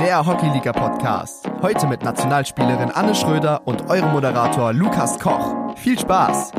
[0.00, 1.50] der Hockeyliga-Podcast.
[1.60, 5.74] Heute mit Nationalspielerin Anne Schröder und eurem Moderator Lukas Koch.
[5.76, 6.52] Viel Spaß!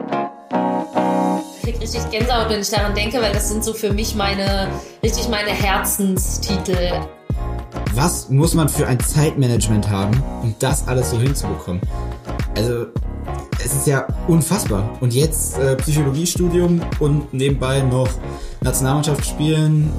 [1.56, 4.67] Ich krieg richtig Gänsehaut, wenn ich daran denke, weil das sind so für mich meine,
[5.02, 6.92] richtig meine Herzenstitel.
[7.94, 11.82] Was muss man für ein Zeitmanagement haben, um das alles so hinzubekommen?
[12.58, 12.88] Also,
[13.64, 14.98] es ist ja unfassbar.
[15.00, 18.10] Und jetzt äh, Psychologiestudium und nebenbei noch
[18.62, 19.94] Nationalmannschaft spielen.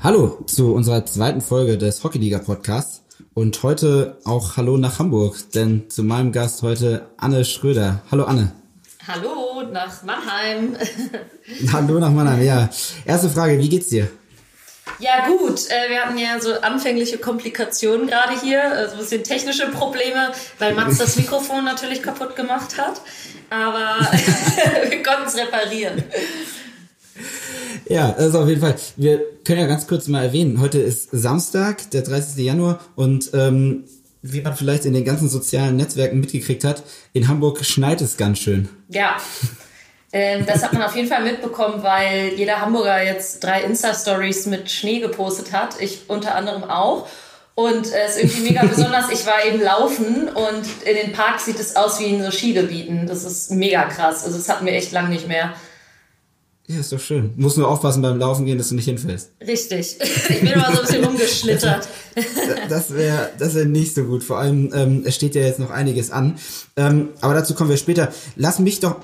[0.00, 3.02] Hallo zu unserer zweiten Folge des Hockeyliga Podcasts
[3.34, 8.00] und heute auch Hallo nach Hamburg, denn zu meinem Gast heute Anne Schröder.
[8.08, 8.52] Hallo Anne.
[9.08, 10.76] Hallo nach Mannheim.
[11.72, 12.70] Hallo nach Mannheim, ja.
[13.06, 14.08] Erste Frage, wie geht's dir?
[15.00, 19.66] Ja gut, äh, wir hatten ja so anfängliche Komplikationen gerade hier, also ein bisschen technische
[19.66, 20.30] Probleme,
[20.60, 23.00] weil Mats das Mikrofon natürlich kaputt gemacht hat,
[23.50, 23.98] aber
[24.90, 26.04] wir konnten es reparieren.
[27.88, 28.74] Ja, das ist auf jeden Fall.
[28.96, 32.44] Wir können ja ganz kurz mal erwähnen, heute ist Samstag, der 30.
[32.44, 33.84] Januar und ähm,
[34.20, 38.40] wie man vielleicht in den ganzen sozialen Netzwerken mitgekriegt hat, in Hamburg schneit es ganz
[38.40, 38.68] schön.
[38.88, 39.16] Ja,
[40.12, 44.70] ähm, das hat man auf jeden Fall mitbekommen, weil jeder Hamburger jetzt drei Insta-Stories mit
[44.70, 45.80] Schnee gepostet hat.
[45.80, 47.06] Ich unter anderem auch.
[47.54, 49.10] Und es äh, ist irgendwie mega besonders.
[49.10, 53.06] Ich war eben laufen und in den Parks sieht es aus wie in so Skigebieten.
[53.06, 54.24] Das ist mega krass.
[54.24, 55.54] Also das hatten wir echt lang nicht mehr.
[56.68, 57.32] Ja, ist doch schön.
[57.36, 59.30] Muss nur aufpassen beim Laufen gehen, dass du nicht hinfällst.
[59.46, 59.96] Richtig.
[60.28, 61.88] Ich bin immer so ein bisschen rumgeschlittert.
[62.68, 64.22] das wäre das wär nicht so gut.
[64.22, 66.36] Vor allem, ähm, es steht ja jetzt noch einiges an.
[66.76, 68.12] Ähm, aber dazu kommen wir später.
[68.36, 68.96] Lass mich doch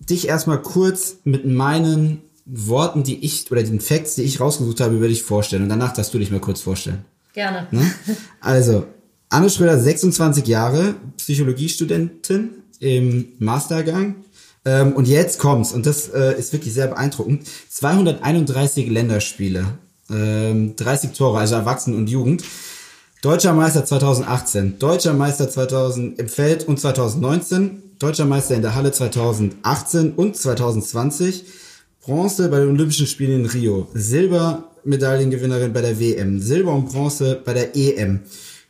[0.00, 4.96] dich erstmal kurz mit meinen Worten, die ich, oder den Facts, die ich rausgesucht habe,
[4.96, 5.62] über dich vorstellen.
[5.62, 7.04] Und danach darfst du dich mal kurz vorstellen.
[7.34, 7.68] Gerne.
[7.70, 7.88] Ne?
[8.40, 8.84] Also,
[9.28, 14.16] Anne Schröder, 26 Jahre, Psychologiestudentin im Mastergang
[14.64, 19.66] ähm, und jetzt kommt's, und das äh, ist wirklich sehr beeindruckend, 231 Länderspiele,
[20.10, 22.44] ähm, 30 Tore, also Erwachsenen und Jugend.
[23.22, 28.90] Deutscher Meister 2018, Deutscher Meister 2000 im Feld und 2019, Deutscher Meister in der Halle
[28.90, 31.44] 2018 und 2020,
[32.00, 37.52] Bronze bei den Olympischen Spielen in Rio, Silbermedaillengewinnerin bei der WM, Silber und Bronze bei
[37.52, 38.20] der EM,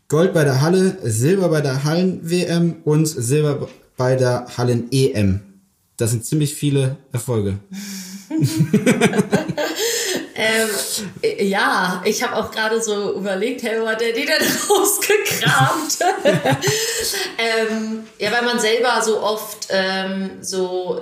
[0.08, 5.51] Gold bei der Halle, Silber bei der Hallen-WM und Silber bei der Hallen-EM.
[6.02, 7.60] Das sind ziemlich viele Erfolge.
[10.34, 10.68] ähm,
[11.22, 14.34] äh, ja, ich habe auch gerade so überlegt, hey, wo hat der die denn
[14.68, 15.98] rausgekramt?
[17.38, 21.00] ähm, ja, weil man selber so oft ähm, so,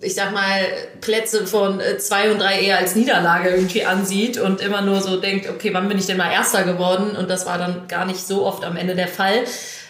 [0.00, 0.60] ich sag mal,
[1.00, 5.20] Plätze von äh, zwei und drei eher als Niederlage irgendwie ansieht und immer nur so
[5.20, 7.16] denkt, okay, wann bin ich denn mal Erster geworden?
[7.16, 9.44] Und das war dann gar nicht so oft am Ende der Fall.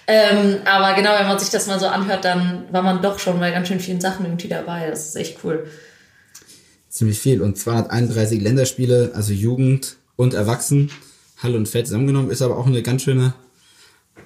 [0.09, 3.41] Ähm, aber genau, wenn man sich das mal so anhört, dann war man doch schon
[3.41, 4.89] bei ganz schön vielen Sachen irgendwie dabei.
[4.89, 5.67] Das ist echt cool.
[6.89, 7.43] Ziemlich viel.
[7.43, 10.91] Und 231 Länderspiele, also Jugend und Erwachsen,
[11.43, 13.34] Halle und Feld zusammengenommen, ist aber auch eine ganz schöne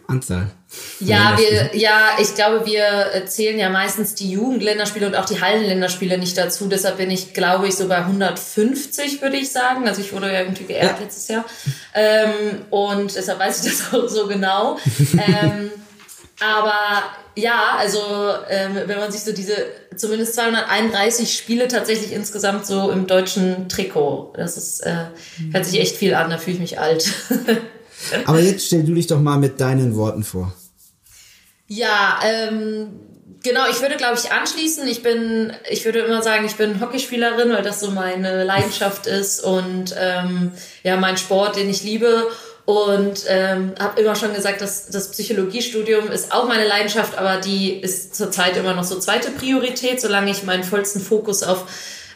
[0.06, 0.50] Anzahl.
[1.00, 6.16] Ja, wir, ja, ich glaube, wir zählen ja meistens die Jugendländerspiele und auch die Hallenländerspiele
[6.16, 6.68] nicht dazu.
[6.68, 9.88] Deshalb bin ich, glaube ich, so bei 150, würde ich sagen.
[9.88, 11.04] Also ich wurde ja irgendwie geehrt ja.
[11.04, 11.44] letztes Jahr.
[11.94, 12.30] Ähm,
[12.70, 14.78] und deshalb weiß ich das auch so genau.
[15.12, 15.70] ähm,
[16.40, 17.02] aber
[17.34, 18.00] ja, also
[18.48, 19.54] ähm, wenn man sich so diese
[19.96, 25.06] zumindest 231 Spiele tatsächlich insgesamt so im deutschen Trikot, das ist, äh,
[25.52, 27.12] hört sich echt viel an, da fühle ich mich alt.
[28.24, 30.54] Aber jetzt stell du dich doch mal mit deinen Worten vor.
[31.66, 32.88] Ja, ähm,
[33.42, 34.86] genau, ich würde, glaube ich, anschließen.
[34.88, 39.40] Ich bin, ich würde immer sagen, ich bin Hockeyspielerin, weil das so meine Leidenschaft ist
[39.42, 40.52] und ähm,
[40.82, 42.26] ja, mein Sport, den ich liebe.
[42.66, 47.72] Und ähm, habe immer schon gesagt, dass das Psychologiestudium ist auch meine Leidenschaft, aber die
[47.72, 51.66] ist zurzeit immer noch so zweite Priorität, solange ich meinen vollsten Fokus auf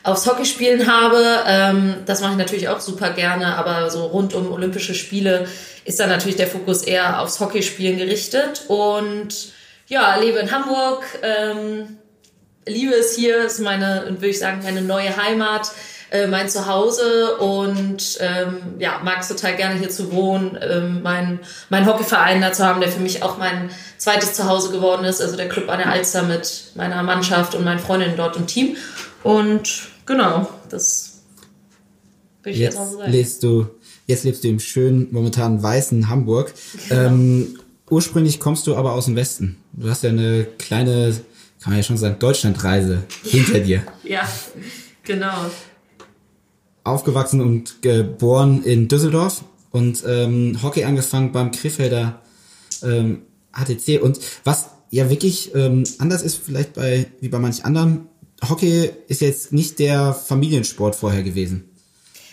[0.04, 1.24] aufs Hockeyspielen habe.
[1.46, 5.48] Ähm, das mache ich natürlich auch super gerne, aber so rund um Olympische Spiele
[5.84, 8.64] ist dann natürlich der Fokus eher aufs Hockeyspielen gerichtet.
[8.68, 9.52] Und
[9.86, 11.98] ja, lebe in Hamburg, ähm,
[12.66, 15.70] liebe es hier, ist meine, würde ich sagen, meine neue Heimat,
[16.10, 21.40] äh, mein Zuhause und ähm, ja, mag es total gerne hier zu wohnen, ähm, mein,
[21.70, 25.36] mein Hockeyverein da zu haben, der für mich auch mein zweites Zuhause geworden ist, also
[25.36, 28.76] der Club an der Alster mit meiner Mannschaft und meinen Freundinnen dort im Team.
[29.22, 31.22] Und genau, das
[32.42, 33.12] will ich jetzt, jetzt mal so sagen.
[33.12, 33.70] Lest du
[34.06, 36.52] Jetzt lebst du im schönen, momentan weißen Hamburg.
[36.88, 37.06] Genau.
[37.06, 37.58] Ähm,
[37.90, 39.56] ursprünglich kommst du aber aus dem Westen.
[39.72, 41.12] Du hast ja eine kleine,
[41.60, 43.82] kann man ja schon sagen, Deutschlandreise hinter dir.
[44.04, 44.28] Ja,
[45.02, 45.32] genau.
[46.82, 52.20] Aufgewachsen und geboren in Düsseldorf und ähm, Hockey angefangen beim Krefelder
[52.82, 53.22] ähm,
[53.52, 54.02] HTC.
[54.02, 58.08] Und was ja wirklich ähm, anders ist vielleicht bei wie bei manch anderen
[58.48, 61.70] Hockey ist jetzt nicht der Familiensport vorher gewesen.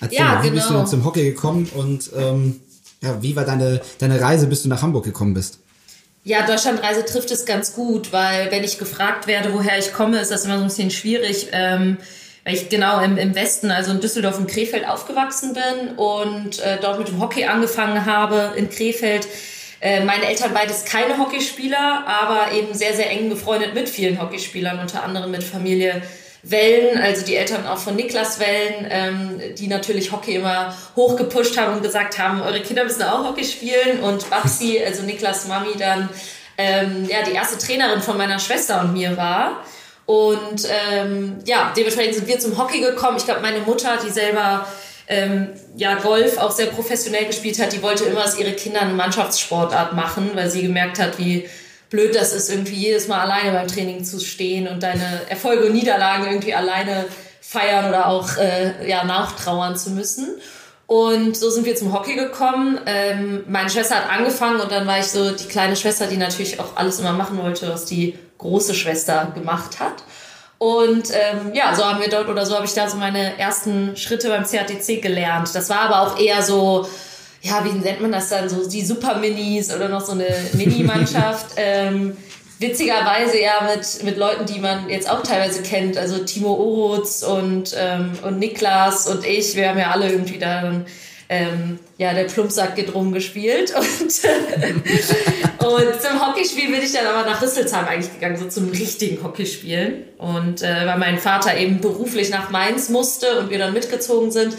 [0.01, 0.80] Erzähl Ja, mal, wie bist du genau.
[0.81, 2.59] denn zum Hockey gekommen und ähm,
[3.01, 5.59] ja, wie war deine, deine Reise, bis du nach Hamburg gekommen bist?
[6.24, 10.30] Ja, Deutschlandreise trifft es ganz gut, weil wenn ich gefragt werde, woher ich komme, ist
[10.30, 11.98] das immer so ein bisschen schwierig, ähm,
[12.44, 16.77] weil ich genau im, im Westen, also in Düsseldorf und Krefeld aufgewachsen bin und äh,
[16.80, 19.27] dort mit dem Hockey angefangen habe in Krefeld.
[19.80, 24.77] Äh, meine Eltern beides keine Hockeyspieler, aber eben sehr, sehr eng befreundet mit vielen Hockeyspielern,
[24.77, 26.03] unter anderem mit Familie
[26.43, 31.75] Wellen, also die Eltern auch von Niklas Wellen, ähm, die natürlich Hockey immer hochgepusht haben
[31.75, 33.99] und gesagt haben, eure Kinder müssen auch Hockey spielen.
[34.01, 36.09] Und Babsi, also Niklas Mami, dann
[36.57, 39.63] ähm, ja die erste Trainerin von meiner Schwester und mir war.
[40.07, 43.17] Und ähm, ja, dementsprechend sind wir zum Hockey gekommen.
[43.17, 44.65] Ich glaube, meine Mutter, die selber
[45.07, 48.93] ähm, ja Golf auch sehr professionell gespielt hat, die wollte immer, dass ihre Kinder eine
[48.93, 51.47] Mannschaftssportart machen, weil sie gemerkt hat, wie
[51.91, 55.73] blöd das ist, irgendwie jedes Mal alleine beim Training zu stehen und deine Erfolge und
[55.73, 57.05] Niederlagen irgendwie alleine
[57.41, 60.29] feiern oder auch äh, ja, nachtrauern zu müssen.
[60.88, 62.79] Und so sind wir zum Hockey gekommen.
[62.85, 66.59] Ähm, meine Schwester hat angefangen und dann war ich so die kleine Schwester, die natürlich
[66.59, 70.03] auch alles immer machen wollte, was die große Schwester gemacht hat.
[70.57, 73.97] Und ähm, ja, so haben wir dort oder so habe ich da so meine ersten
[73.97, 75.49] Schritte beim CATC gelernt.
[75.53, 76.88] Das war aber auch eher so,
[77.41, 81.47] ja, wie nennt man das dann, so die Super-Minis oder noch so eine Mini-Mannschaft.
[81.57, 82.15] ähm,
[82.59, 87.75] witzigerweise ja mit, mit Leuten, die man jetzt auch teilweise kennt, also Timo Orutz und,
[87.75, 90.85] ähm, und Niklas und ich, wir haben ja alle irgendwie da dann,
[91.27, 93.73] ähm, ja, der Plumpsack geht rum gespielt.
[95.61, 99.23] Und, und zum Hockeyspiel bin ich dann aber nach Rüsselsheim eigentlich gegangen, so zum richtigen
[99.23, 100.03] Hockeyspielen.
[100.17, 104.57] Und äh, weil mein Vater eben beruflich nach Mainz musste und wir dann mitgezogen sind,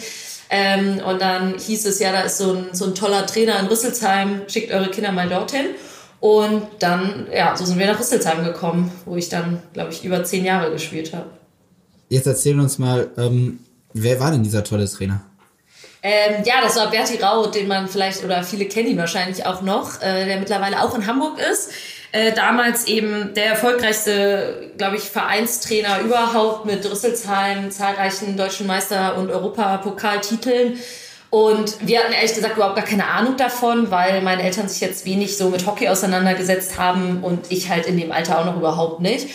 [0.55, 3.69] ähm, und dann hieß es ja, da ist so ein, so ein toller Trainer in
[3.69, 5.65] Rüsselsheim, schickt eure Kinder mal dorthin.
[6.21, 10.23] Und dann, ja, so sind wir nach Rüsselsheim gekommen, wo ich dann, glaube ich, über
[10.25, 11.31] zehn Jahre gespielt habe.
[12.11, 13.61] Jetzt erzähl uns mal, ähm,
[13.95, 15.23] wer war denn dieser tolle Trainer?
[16.03, 19.63] Ähm, ja, das war Berti Raut, den man vielleicht, oder viele kennen ihn wahrscheinlich auch
[19.63, 21.71] noch, äh, der mittlerweile auch in Hamburg ist.
[22.12, 29.31] Äh, damals eben der erfolgreichste, glaube ich, Vereinstrainer überhaupt mit Rüsselsheim, zahlreichen deutschen Meister- und
[29.31, 30.79] Europapokaltiteln.
[31.31, 35.06] Und wir hatten ehrlich gesagt überhaupt gar keine Ahnung davon, weil meine Eltern sich jetzt
[35.06, 39.00] wenig so mit Hockey auseinandergesetzt haben und ich halt in dem Alter auch noch überhaupt
[39.00, 39.29] nicht.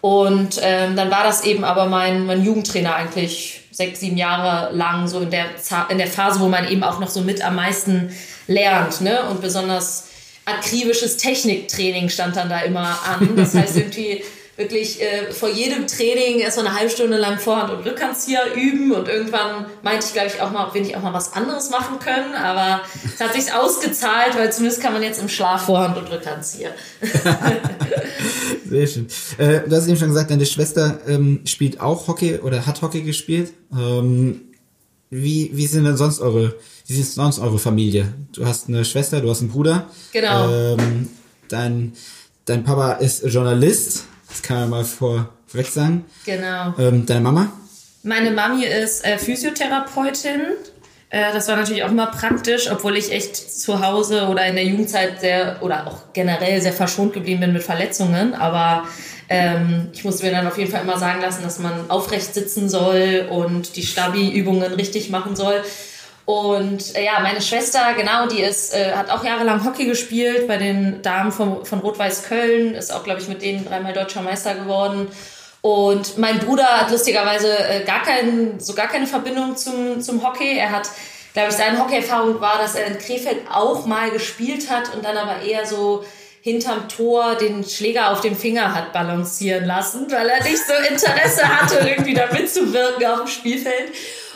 [0.00, 5.06] Und ähm, dann war das eben aber mein, mein Jugendtrainer eigentlich sechs, sieben Jahre lang,
[5.06, 5.46] so in der,
[5.88, 8.12] in der Phase, wo man eben auch noch so mit am meisten
[8.48, 9.00] lernt.
[9.00, 9.22] Ne?
[9.30, 10.08] Und besonders
[10.44, 13.34] akribisches Techniktraining stand dann da immer an.
[13.36, 14.22] Das heißt irgendwie
[14.56, 18.92] wirklich äh, vor jedem Training erst mal eine halbe Stunde lang Vorhand- und Rückhandzieher üben
[18.92, 21.70] und irgendwann meinte ich, glaube ich, auch mal, ob wir nicht auch mal was anderes
[21.70, 25.96] machen können, aber es hat sich ausgezahlt, weil zumindest kann man jetzt im Schlaf Vorhand-
[25.96, 26.70] und Rückhandzieher.
[28.68, 29.08] Sehr schön.
[29.38, 33.02] Äh, du hast eben schon gesagt, deine Schwester ähm, spielt auch Hockey oder hat Hockey
[33.02, 33.52] gespielt.
[33.72, 34.53] Ähm,
[35.22, 36.54] wie, wie sind denn sonst eure,
[36.86, 38.12] wie ist sonst eure Familie?
[38.32, 39.88] Du hast eine Schwester, du hast einen Bruder.
[40.12, 40.50] Genau.
[40.50, 41.08] Ähm,
[41.48, 41.92] dein,
[42.46, 44.04] dein Papa ist Journalist.
[44.28, 46.04] Das kann man mal vor, vorweg sagen.
[46.26, 46.74] Genau.
[46.78, 47.52] Ähm, deine Mama?
[48.02, 50.40] Meine Mami ist äh, Physiotherapeutin.
[51.10, 54.64] Äh, das war natürlich auch immer praktisch, obwohl ich echt zu Hause oder in der
[54.64, 58.34] Jugendzeit sehr oder auch generell sehr verschont geblieben bin mit Verletzungen.
[58.34, 58.84] Aber
[59.28, 62.68] ähm, ich musste mir dann auf jeden Fall immer sagen lassen, dass man aufrecht sitzen
[62.68, 65.62] soll und die Stabi-Übungen richtig machen soll.
[66.26, 70.56] Und äh, ja, meine Schwester, genau, die ist, äh, hat auch jahrelang Hockey gespielt bei
[70.56, 74.54] den Damen von, von Rot-Weiß Köln, ist auch, glaube ich, mit denen dreimal deutscher Meister
[74.54, 75.08] geworden.
[75.60, 80.58] Und mein Bruder hat lustigerweise äh, gar kein, so gar keine Verbindung zum, zum Hockey.
[80.58, 80.88] Er hat,
[81.34, 85.16] glaube ich, seine Hockeyerfahrung war, dass er in Krefeld auch mal gespielt hat und dann
[85.16, 86.04] aber eher so
[86.44, 91.42] hinterm Tor den Schläger auf dem Finger hat balancieren lassen, weil er nicht so Interesse
[91.42, 93.92] hatte, irgendwie da mitzuwirken auf dem Spielfeld.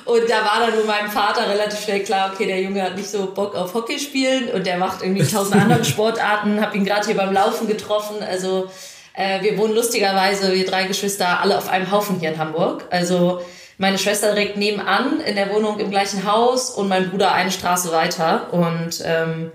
[0.07, 3.11] Und da war dann nur meinem Vater relativ schnell klar, okay, der Junge hat nicht
[3.11, 6.63] so Bock auf Hockey spielen und der macht irgendwie tausend andere Sportarten.
[6.63, 8.17] Hab ihn gerade hier beim Laufen getroffen.
[8.23, 8.71] Also
[9.13, 12.87] äh, wir wohnen lustigerweise, wir drei Geschwister, alle auf einem Haufen hier in Hamburg.
[12.89, 13.43] Also
[13.77, 17.93] meine Schwester direkt nebenan in der Wohnung im gleichen Haus und mein Bruder eine Straße
[17.93, 18.51] weiter.
[18.55, 19.53] Und ähm,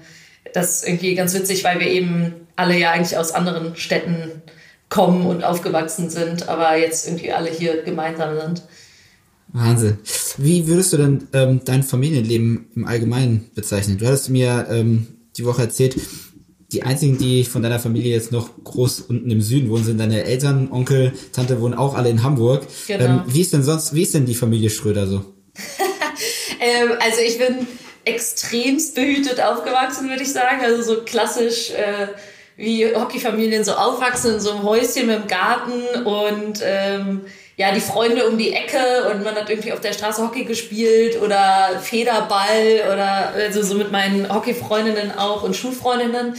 [0.54, 4.42] das ist irgendwie ganz witzig, weil wir eben alle ja eigentlich aus anderen Städten
[4.90, 8.62] kommen und aufgewachsen sind, aber jetzt irgendwie alle hier gemeinsam sind.
[9.48, 9.98] Wahnsinn.
[10.38, 13.98] Wie würdest du denn ähm, dein Familienleben im Allgemeinen bezeichnen?
[13.98, 15.08] Du hattest mir ähm,
[15.38, 15.96] die Woche erzählt,
[16.72, 20.24] die einzigen, die von deiner Familie jetzt noch groß unten im Süden wohnen, sind deine
[20.24, 22.66] Eltern, Onkel, Tante wohnen auch alle in Hamburg.
[22.88, 23.04] Genau.
[23.04, 25.26] Ähm, wie ist denn sonst, wie ist denn die Familie Schröder so?
[26.64, 27.68] Ähm, also ich bin
[28.06, 30.62] extremst behütet aufgewachsen, würde ich sagen.
[30.64, 32.08] Also so klassisch äh,
[32.56, 37.22] wie Hockeyfamilien so aufwachsen in so einem Häuschen mit dem Garten und ähm,
[37.56, 41.22] ja, die Freunde um die Ecke und man hat irgendwie auf der Straße Hockey gespielt
[41.22, 46.36] oder Federball oder also so mit meinen Hockeyfreundinnen auch und Schulfreundinnen.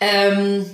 [0.00, 0.66] Ähm,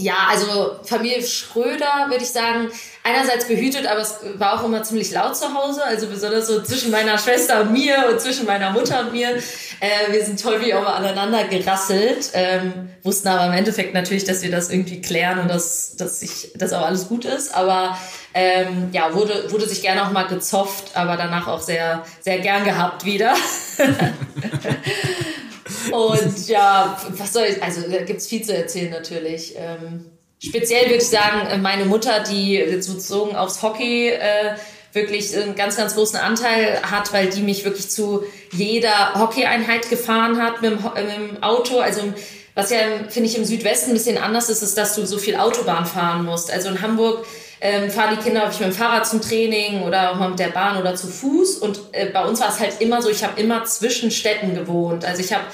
[0.00, 2.68] ja, also Familie Schröder würde ich sagen,
[3.02, 6.90] einerseits behütet, aber es war auch immer ziemlich laut zu Hause, also besonders so zwischen
[6.90, 9.36] meiner Schwester und mir und zwischen meiner Mutter und mir.
[9.80, 14.42] Äh, wir sind häufig auch mal aneinander gerasselt, ähm, wussten aber im Endeffekt natürlich, dass
[14.42, 17.98] wir das irgendwie klären und dass, dass, ich, dass auch alles gut ist, aber
[18.34, 22.64] ähm, ja, wurde, wurde sich gerne auch mal gezofft, aber danach auch sehr, sehr gern
[22.64, 23.34] gehabt wieder.
[25.92, 29.54] Und ja, was soll ich, also da gibt's viel zu erzählen natürlich.
[29.56, 30.06] Ähm,
[30.38, 34.54] speziell würde ich sagen, äh, meine Mutter, die sozusagen aufs Hockey äh,
[34.92, 40.42] wirklich einen ganz, ganz großen Anteil hat, weil die mich wirklich zu jeder Hockeyeinheit gefahren
[40.42, 41.78] hat mit dem, mit dem Auto.
[41.78, 42.02] Also
[42.54, 45.36] was ja, finde ich, im Südwesten ein bisschen anders ist, ist, dass du so viel
[45.36, 46.50] Autobahn fahren musst.
[46.50, 47.24] Also in Hamburg
[47.60, 50.48] ähm, fahren die Kinder häufig mit dem Fahrrad zum Training oder auch mal mit der
[50.48, 51.58] Bahn oder zu Fuß.
[51.58, 55.04] Und äh, bei uns war es halt immer so, ich habe immer zwischen Städten gewohnt.
[55.04, 55.44] Also ich habe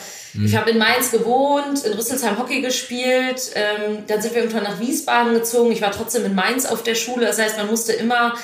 [0.45, 4.79] ich habe in Mainz gewohnt, in Rüsselsheim Hockey gespielt, ähm, dann sind wir irgendwann nach
[4.79, 5.73] Wiesbaden gezogen.
[5.73, 8.35] Ich war trotzdem in Mainz auf der Schule, das heißt, man musste immer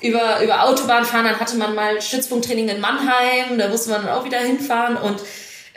[0.00, 1.24] über, über Autobahn fahren.
[1.24, 5.18] Dann hatte man mal Stützpunkttraining in Mannheim, da musste man dann auch wieder hinfahren und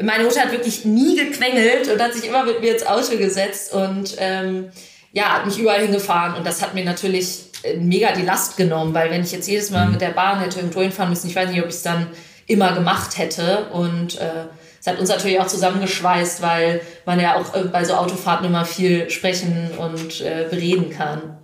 [0.01, 3.73] meine Mutter hat wirklich nie gequengelt und hat sich immer mit mir ins Auto gesetzt
[3.73, 4.71] und ähm,
[5.13, 8.93] ja, hat mich überall hingefahren und das hat mir natürlich äh, mega die Last genommen,
[8.93, 9.93] weil wenn ich jetzt jedes Mal mhm.
[9.93, 12.07] mit der Bahn hätte irgendwo hinfahren müssen, ich weiß nicht, ob ich es dann
[12.47, 14.47] immer gemacht hätte und äh,
[14.81, 18.65] es hat uns natürlich auch zusammengeschweißt, weil man ja auch äh, bei so Autofahrten immer
[18.65, 21.37] viel sprechen und äh, bereden kann.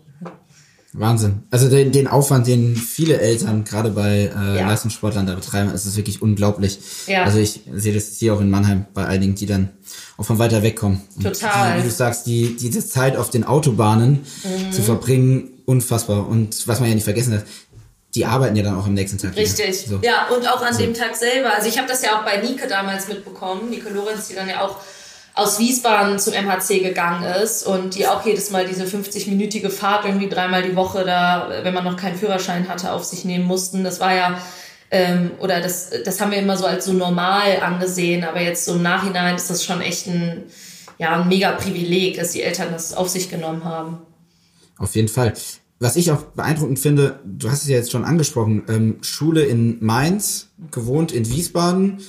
[0.93, 1.43] Wahnsinn.
[1.51, 4.67] Also den, den Aufwand, den viele Eltern gerade bei äh, ja.
[4.67, 6.79] Leistungssportlern da betreiben, ist es wirklich unglaublich.
[7.05, 7.25] Ja.
[7.25, 9.69] Also ich sehe das hier auch in Mannheim bei einigen, die dann
[10.17, 11.01] auch von weiter weg kommen.
[11.21, 11.73] Total.
[11.77, 14.71] Die, wie du sagst, die, diese Zeit auf den Autobahnen mhm.
[14.71, 16.27] zu verbringen, unfassbar.
[16.27, 17.45] Und was man ja nicht vergessen hat,
[18.15, 19.35] die arbeiten ja dann auch am nächsten Tag.
[19.35, 19.85] Richtig.
[19.87, 19.99] So.
[20.01, 20.79] Ja, und auch an so.
[20.79, 21.53] dem Tag selber.
[21.53, 23.69] Also ich habe das ja auch bei Nike damals mitbekommen.
[23.69, 24.77] Nike Lorenz, die dann ja auch
[25.33, 30.29] aus Wiesbaden zum MHC gegangen ist und die auch jedes Mal diese 50-minütige Fahrt irgendwie
[30.29, 33.83] dreimal die Woche da, wenn man noch keinen Führerschein hatte, auf sich nehmen mussten.
[33.83, 34.41] Das war ja,
[34.91, 38.73] ähm, oder das, das haben wir immer so als so normal angesehen, aber jetzt so
[38.75, 40.43] im Nachhinein ist das schon echt ein,
[40.97, 43.99] ja, ein mega Privileg, dass die Eltern das auf sich genommen haben.
[44.77, 45.33] Auf jeden Fall.
[45.81, 49.77] Was ich auch beeindruckend finde, du hast es ja jetzt schon angesprochen, ähm, Schule in
[49.79, 51.99] Mainz, gewohnt in Wiesbaden,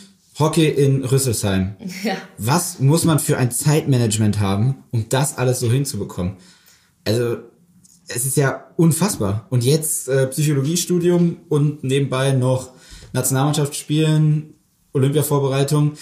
[0.41, 1.77] Hockey in Rüsselsheim.
[2.03, 2.17] Ja.
[2.39, 6.37] Was muss man für ein Zeitmanagement haben, um das alles so hinzubekommen?
[7.05, 7.39] Also
[8.09, 9.47] es ist ja unfassbar.
[9.51, 12.71] Und jetzt äh, Psychologiestudium und nebenbei noch
[13.13, 14.55] Nationalmannschaft spielen,
[14.93, 15.93] Olympiavorbereitung.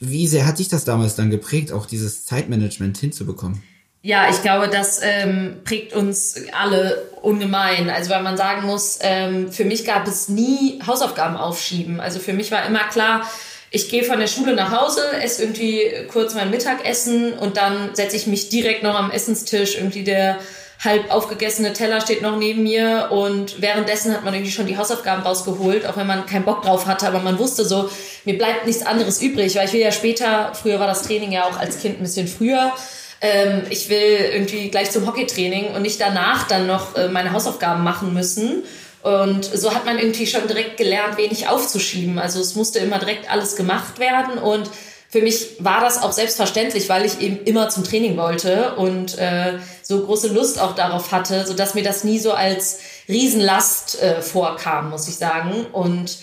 [0.00, 3.62] Wie sehr hat dich das damals dann geprägt, auch dieses Zeitmanagement hinzubekommen?
[4.06, 7.90] Ja, ich glaube, das ähm, prägt uns alle ungemein.
[7.90, 11.98] Also weil man sagen muss, ähm, für mich gab es nie Hausaufgaben aufschieben.
[11.98, 13.28] Also für mich war immer klar,
[13.72, 18.14] ich gehe von der Schule nach Hause, esse irgendwie kurz mein Mittagessen und dann setze
[18.14, 19.74] ich mich direkt noch am Essenstisch.
[19.74, 20.38] Irgendwie der
[20.84, 25.24] halb aufgegessene Teller steht noch neben mir und währenddessen hat man irgendwie schon die Hausaufgaben
[25.24, 27.90] rausgeholt, auch wenn man keinen Bock drauf hatte, aber man wusste so,
[28.24, 31.44] mir bleibt nichts anderes übrig, weil ich will ja später, früher war das Training ja
[31.44, 32.72] auch als Kind ein bisschen früher,
[33.20, 37.82] ähm, ich will irgendwie gleich zum Hockeytraining und nicht danach dann noch äh, meine Hausaufgaben
[37.82, 38.64] machen müssen.
[39.02, 42.18] Und so hat man irgendwie schon direkt gelernt, wenig aufzuschieben.
[42.18, 44.68] Also es musste immer direkt alles gemacht werden und
[45.08, 49.58] für mich war das auch selbstverständlich, weil ich eben immer zum Training wollte und äh,
[49.82, 54.20] so große Lust auch darauf hatte, so dass mir das nie so als Riesenlast äh,
[54.20, 55.66] vorkam, muss ich sagen.
[55.72, 56.18] Und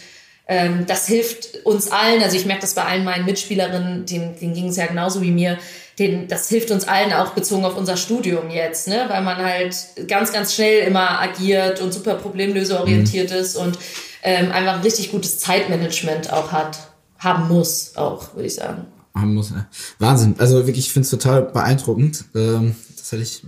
[0.48, 2.22] ähm, das hilft uns allen.
[2.22, 5.32] Also ich merke das bei allen meinen Mitspielerinnen, denen, denen ging es ja genauso wie
[5.32, 5.58] mir
[6.00, 9.06] den, das hilft uns allen auch bezogen auf unser Studium jetzt, ne?
[9.10, 9.76] weil man halt
[10.08, 13.38] ganz, ganz schnell immer agiert und super problemlöseorientiert mhm.
[13.38, 13.78] ist und
[14.24, 16.80] ähm, einfach ein richtig gutes Zeitmanagement auch hat,
[17.20, 18.86] haben muss, auch, würde ich sagen.
[19.14, 19.68] Haben muss, ja.
[20.00, 20.36] Wahnsinn.
[20.40, 22.26] Also wirklich, ich finde es total beeindruckend.
[22.34, 23.44] Ähm, das hatte ich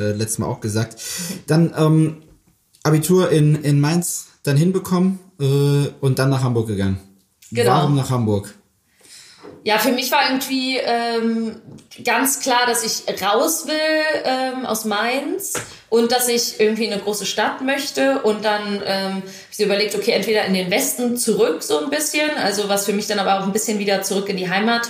[0.00, 0.96] äh, letztes Mal auch gesagt.
[1.46, 2.22] Dann ähm,
[2.82, 6.98] Abitur in, in Mainz dann hinbekommen äh, und dann nach Hamburg gegangen.
[7.52, 7.70] Genau.
[7.70, 8.54] Warum nach Hamburg?
[9.66, 11.56] Ja, für mich war irgendwie ähm,
[12.04, 15.54] ganz klar, dass ich raus will ähm, aus Mainz
[15.88, 18.20] und dass ich irgendwie eine große Stadt möchte.
[18.24, 22.68] Und dann ähm, ich überlegt, okay, entweder in den Westen zurück so ein bisschen, also
[22.68, 24.82] was für mich dann aber auch ein bisschen wieder zurück in die Heimat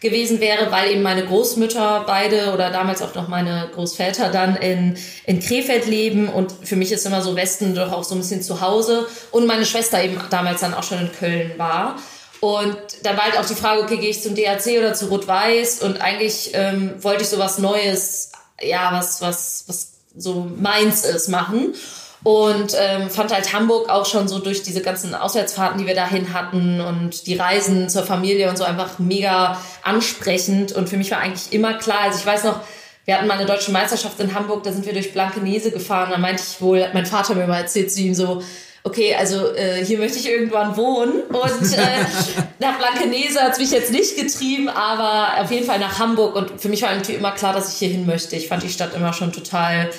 [0.00, 4.98] gewesen wäre, weil eben meine Großmütter beide oder damals auch noch meine Großväter dann in,
[5.24, 8.42] in Krefeld leben und für mich ist immer so Westen doch auch so ein bisschen
[8.42, 11.96] zu Hause und meine Schwester eben damals dann auch schon in Köln war.
[12.40, 15.82] Und dann war halt auch die Frage, okay, gehe ich zum DHC oder zu Rot-Weiß?
[15.82, 21.28] Und eigentlich ähm, wollte ich so was Neues, ja, was, was, was so meins ist,
[21.28, 21.74] machen.
[22.22, 26.32] Und ähm, fand halt Hamburg auch schon so durch diese ganzen Auswärtsfahrten, die wir dahin
[26.32, 30.72] hatten und die Reisen zur Familie und so einfach mega ansprechend.
[30.72, 32.60] Und für mich war eigentlich immer klar, also ich weiß noch,
[33.04, 36.10] wir hatten mal eine deutsche Meisterschaft in Hamburg, da sind wir durch Blankenese gefahren.
[36.10, 38.42] Da meinte ich wohl, mein Vater mir mal erzählt zu ihm so,
[38.86, 41.22] okay, also äh, hier möchte ich irgendwann wohnen.
[41.22, 42.04] Und äh,
[42.60, 46.36] nach Blankenese hat es mich jetzt nicht getrieben, aber auf jeden Fall nach Hamburg.
[46.36, 48.36] Und für mich war irgendwie immer klar, dass ich hier hin möchte.
[48.36, 49.90] Ich fand die Stadt immer schon total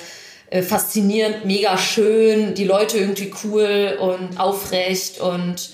[0.48, 5.70] äh, faszinierend, mega schön, die Leute irgendwie cool und aufrecht und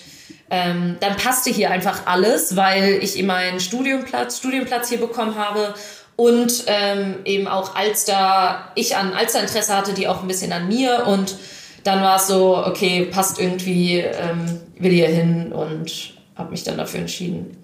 [0.51, 5.75] ähm, dann passte hier einfach alles, weil ich eben meinen Studienplatz, Studienplatz hier bekommen habe
[6.17, 10.69] und ähm, eben auch Alster, ich an Alster Interesse hatte, die auch ein bisschen an
[10.69, 11.37] mir und
[11.85, 16.77] dann war es so, okay, passt irgendwie, ähm, will hier hin und habe mich dann
[16.77, 17.57] dafür entschieden.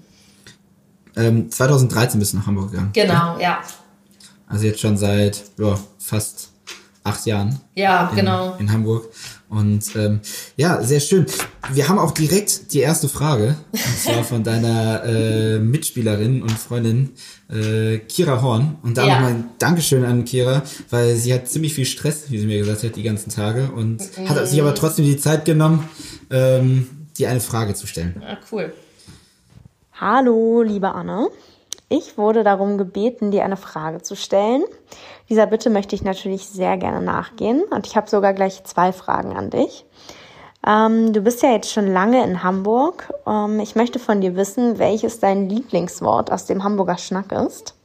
[1.17, 2.91] Ähm, 2013 bist du nach Hamburg gegangen.
[2.93, 3.41] Genau, ja.
[3.41, 3.61] ja.
[4.47, 6.51] Also jetzt schon seit ja, fast
[7.05, 7.61] acht Jahren.
[7.75, 8.57] Ja, in, genau.
[8.59, 9.07] In Hamburg.
[9.51, 10.21] Und ähm,
[10.57, 11.27] ja, sehr schön.
[11.73, 17.11] Wir haben auch direkt die erste Frage, und zwar von deiner äh, Mitspielerin und Freundin
[17.51, 18.79] äh, Kira Horn.
[18.83, 19.15] Und da ja.
[19.15, 22.85] nochmal ein Dankeschön an Kira, weil sie hat ziemlich viel Stress, wie sie mir gesagt
[22.85, 24.29] hat, die ganzen Tage und mhm.
[24.29, 25.89] hat sich aber trotzdem die Zeit genommen,
[26.31, 26.87] ähm,
[27.19, 28.23] dir eine Frage zu stellen.
[28.25, 28.73] Ah, cool.
[30.01, 31.29] Hallo, liebe Anne.
[31.89, 34.63] Ich wurde darum gebeten, dir eine Frage zu stellen.
[35.31, 39.37] Dieser Bitte möchte ich natürlich sehr gerne nachgehen und ich habe sogar gleich zwei Fragen
[39.37, 39.87] an dich.
[40.67, 43.15] Ähm, du bist ja jetzt schon lange in Hamburg.
[43.27, 47.77] Ähm, ich möchte von dir wissen, welches dein Lieblingswort aus dem Hamburger Schnack ist.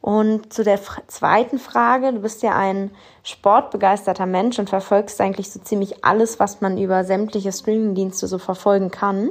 [0.00, 2.90] Und zu der zweiten Frage, du bist ja ein
[3.22, 8.90] sportbegeisterter Mensch und verfolgst eigentlich so ziemlich alles, was man über sämtliche Streamingdienste so verfolgen
[8.90, 9.30] kann.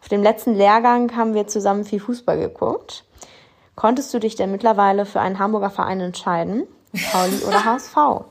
[0.00, 3.04] Auf dem letzten Lehrgang haben wir zusammen viel Fußball geguckt.
[3.78, 6.66] Konntest du dich denn mittlerweile für einen Hamburger Verein entscheiden?
[7.12, 8.24] Pauli oder HSV?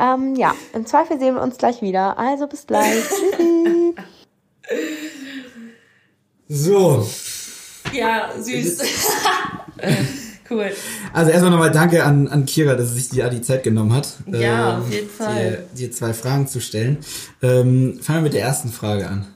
[0.00, 2.18] Ähm, ja, im Zweifel sehen wir uns gleich wieder.
[2.18, 2.94] Also bis gleich.
[3.08, 3.94] Tschüssi.
[6.50, 7.06] So.
[7.92, 8.78] Ja, süß.
[10.50, 10.72] cool.
[11.12, 14.08] Also erstmal nochmal danke an, an Kira, dass sie sich die, die Zeit genommen hat.
[14.28, 15.66] Ja, ähm, auf jeden Fall.
[15.74, 17.04] Dir, zwei Fragen zu stellen.
[17.42, 19.26] Ähm, fangen wir mit der ersten Frage an.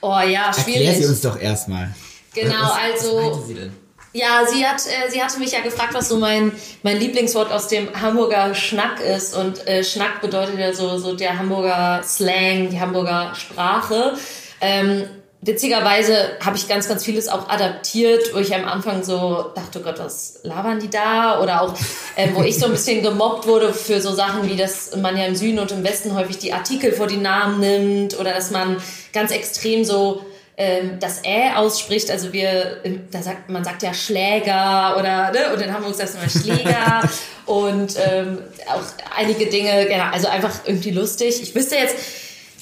[0.00, 0.86] Oh ja, schwierig.
[0.86, 1.94] Erklär sie uns doch erstmal.
[2.32, 3.16] Genau, was, also.
[3.16, 3.81] Was meinte sie denn?
[4.14, 7.68] Ja, sie hat, äh, sie hatte mich ja gefragt, was so mein, mein Lieblingswort aus
[7.68, 9.34] dem Hamburger Schnack ist.
[9.34, 14.14] Und äh, Schnack bedeutet ja so, so der Hamburger Slang, die Hamburger Sprache.
[14.60, 15.04] Ähm,
[15.40, 19.82] witzigerweise habe ich ganz, ganz vieles auch adaptiert, wo ich am Anfang so dachte, oh
[19.82, 21.40] Gott, was labern die da?
[21.40, 21.74] Oder auch,
[22.16, 25.24] äh, wo ich so ein bisschen gemobbt wurde für so Sachen wie, dass man ja
[25.24, 28.76] im Süden und im Westen häufig die Artikel vor die Namen nimmt oder dass man
[29.14, 30.22] ganz extrem so
[30.62, 32.10] ähm, das Ä ausspricht.
[32.10, 35.52] Also wir, da sagt, man sagt ja Schläger oder, ne?
[35.52, 37.02] und in Hamburg sagt man Schläger
[37.46, 38.82] und ähm, auch
[39.16, 41.42] einige Dinge, genau, also einfach irgendwie lustig.
[41.42, 41.96] Ich wüsste jetzt,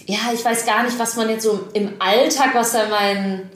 [0.06, 3.50] ja, ich weiß gar nicht, was man jetzt so im Alltag, was da mein,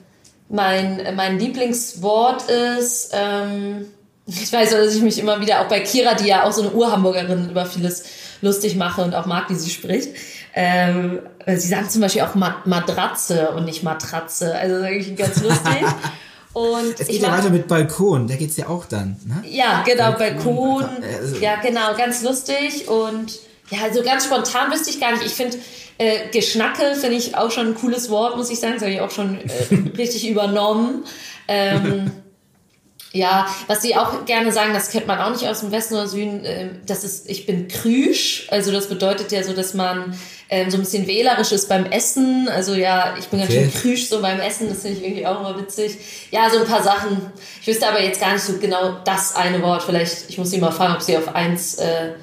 [0.51, 3.13] mein, mein Lieblingswort ist.
[3.15, 3.87] Ähm,
[4.27, 6.73] ich weiß, dass ich mich immer wieder auch bei Kira, die ja auch so eine
[6.73, 8.05] Urhamburgerin, über vieles
[8.43, 10.11] lustig mache und auch mag, wie sie spricht.
[10.55, 14.55] Ähm, sie sagen zum Beispiel auch Matratze und nicht Matratze.
[14.55, 15.85] Also das ist ganz lustig.
[16.55, 19.17] Und es geht ja weiter mit Balkon, da geht's ja auch dann.
[19.27, 19.43] Ne?
[19.49, 20.83] Ja, genau, Balkon.
[20.83, 21.37] Balkon also.
[21.39, 22.87] Ja, genau, ganz lustig.
[22.87, 23.41] Und
[23.71, 25.27] ja, also ganz spontan wüsste ich gar nicht.
[25.27, 25.59] Ich finde,
[25.99, 28.75] äh, Geschnacke finde ich auch schon ein cooles Wort, muss ich sagen.
[28.75, 31.03] Das habe ich auch schon äh, richtig übernommen.
[31.49, 32.13] Ähm,
[33.15, 36.09] ja, was sie auch gerne sagen, das kennt man auch nicht aus dem Westen oder
[36.09, 38.49] Süden, äh, das ist, ich bin krüsch.
[38.51, 40.19] Also das bedeutet ja so, dass man
[40.51, 42.49] ähm, so ein bisschen wählerisch ist beim Essen.
[42.49, 43.71] Also ja, ich bin ganz okay.
[43.71, 45.97] schön krüsch so beim Essen, das finde ich irgendwie auch immer witzig.
[46.33, 47.19] Ja, so ein paar Sachen.
[47.61, 49.85] Ich wüsste aber jetzt gar nicht so genau das eine Wort.
[49.85, 52.15] Vielleicht, ich muss sie mal fragen, ob sie auf eins äh,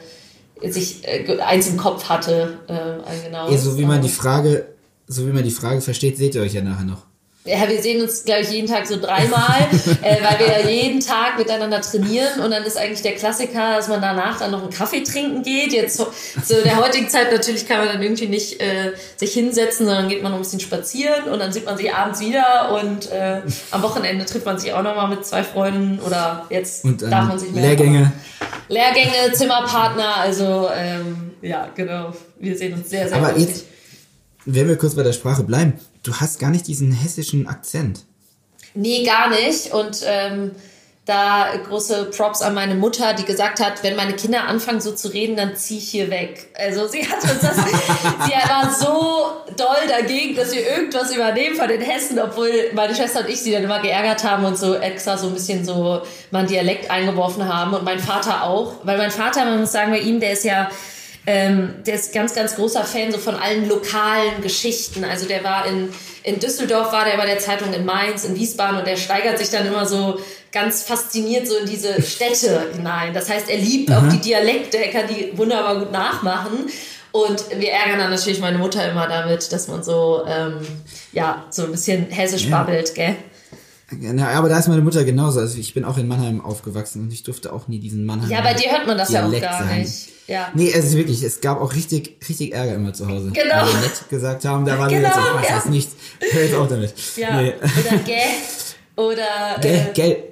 [0.62, 3.50] sich äh, eins im Kopf hatte, äh, genau.
[3.50, 4.68] Ja, so wie man die Frage,
[5.08, 7.11] so wie man die Frage versteht, seht ihr euch ja nachher noch.
[7.44, 9.68] Ja, wir sehen uns, glaube ich, jeden Tag so dreimal,
[10.04, 13.88] äh, weil wir ja jeden Tag miteinander trainieren und dann ist eigentlich der Klassiker, dass
[13.88, 15.74] man danach dann noch einen Kaffee trinken geht.
[15.74, 16.06] Jetzt zu
[16.46, 20.22] so der heutigen Zeit natürlich kann man dann irgendwie nicht äh, sich hinsetzen, sondern geht
[20.22, 23.82] man noch ein bisschen spazieren und dann sieht man sich abends wieder und äh, am
[23.82, 27.40] Wochenende trifft man sich auch nochmal mit zwei Freunden oder jetzt und, ähm, darf man
[27.40, 27.64] sich mehr.
[27.64, 28.12] Lehrgänge.
[28.68, 32.14] Lehrgänge, Zimmerpartner, also ähm, ja, genau.
[32.40, 33.66] Wir sehen uns sehr, sehr Aber jetzt,
[34.46, 35.74] wenn wir kurz bei der Sprache bleiben,
[36.04, 38.06] du hast gar nicht diesen hessischen Akzent.
[38.74, 39.74] Nee, gar nicht.
[39.74, 40.52] Und ähm,
[41.06, 45.08] da große Props an meine Mutter, die gesagt hat, wenn meine Kinder anfangen so zu
[45.08, 46.48] reden, dann zieh ich hier weg.
[46.56, 47.56] Also sie hat uns das,
[48.26, 53.22] sie war so doll dagegen, dass wir irgendwas übernehmen von den Hessen, obwohl meine Schwester
[53.22, 56.40] und ich sie dann immer geärgert haben und so extra so ein bisschen so mal
[56.40, 58.76] einen Dialekt eingeworfen haben und mein Vater auch.
[58.84, 60.70] Weil mein Vater, man muss sagen, bei ihm, der ist ja
[61.28, 65.04] ähm, der ist ganz, ganz großer Fan so von allen lokalen Geschichten.
[65.04, 65.90] Also der war in,
[66.24, 69.50] in Düsseldorf, war der bei der Zeitung in Mainz, in Wiesbaden und der steigert sich
[69.50, 70.20] dann immer so
[70.52, 73.14] ganz fasziniert so in diese Städte hinein.
[73.14, 73.96] Das heißt, er liebt mhm.
[73.96, 76.70] auch die Dialekte, er kann die wunderbar gut nachmachen.
[77.12, 80.60] Und wir ärgern dann natürlich meine Mutter immer damit, dass man so, ähm,
[81.12, 82.58] ja, so ein bisschen hessisch ja.
[82.58, 83.16] babbelt, gell?
[84.00, 85.40] Ja, aber da ist meine Mutter genauso.
[85.40, 88.30] Also ich bin auch in Mannheim aufgewachsen und ich durfte auch nie diesen Mannheim.
[88.30, 89.82] Ja, bei dir hört man das Dialekt ja auch gar sein.
[89.82, 90.10] nicht.
[90.28, 90.50] Ja.
[90.54, 93.32] Nee, also wirklich, es gab auch richtig, richtig Ärger immer zu Hause.
[93.34, 93.56] Genau.
[93.56, 95.56] Weil wir nett gesagt haben, da waren genau, wir jetzt, ich weiß ja.
[95.56, 95.90] das nicht.
[96.32, 96.94] Hör jetzt auch damit.
[97.18, 97.42] Ja.
[97.42, 97.54] Nee.
[97.60, 98.18] Oder gell.
[98.96, 99.60] Oder.
[99.62, 100.24] Gell, äh, gell.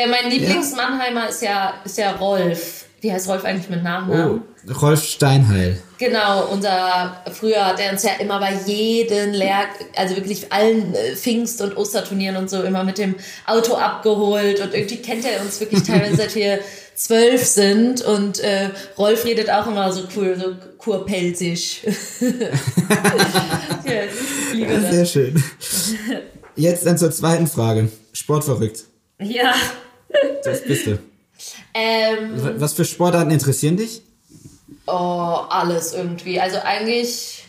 [0.00, 2.86] Ja, mein Lieblingsmannheimer ist ja, ist ja Rolf.
[3.02, 4.40] Wie heißt Rolf eigentlich mit Nachnamen?
[4.66, 5.78] Oh, Rolf Steinheil.
[5.98, 9.64] Genau, unser, früher hat er uns ja immer bei jedem Lehr,
[9.96, 13.14] also wirklich allen äh, Pfingst- und Osterturnieren und so immer mit dem
[13.46, 16.60] Auto abgeholt und irgendwie kennt er uns wirklich teilweise seit wir
[16.94, 21.82] zwölf sind und äh, Rolf redet auch immer so cool, so kurpelzig.
[22.20, 22.28] ja,
[24.04, 25.44] ich liebe ja, Sehr schön.
[26.56, 27.90] Jetzt dann zur zweiten Frage.
[28.14, 28.84] Sportverrückt.
[29.18, 29.54] Ja.
[30.44, 30.98] Das bist du.
[31.74, 34.02] Ähm, Was für Sportarten interessieren dich?
[34.86, 34.92] Oh,
[35.48, 36.40] alles irgendwie.
[36.40, 37.44] Also eigentlich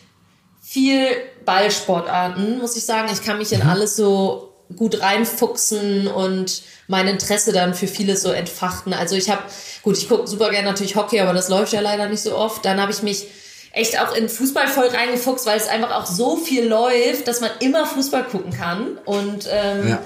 [0.62, 1.06] viel
[1.44, 3.08] Ballsportarten, muss ich sagen.
[3.12, 3.68] Ich kann mich in mhm.
[3.68, 8.94] alles so gut reinfuchsen und mein Interesse dann für vieles so entfachten.
[8.94, 9.42] Also ich habe,
[9.82, 12.64] gut, ich gucke super gerne natürlich Hockey, aber das läuft ja leider nicht so oft.
[12.64, 13.26] Dann habe ich mich
[13.72, 17.50] echt auch in Fußball voll reingefuchst, weil es einfach auch so viel läuft, dass man
[17.60, 18.98] immer Fußball gucken kann.
[19.04, 20.02] Und ähm, ja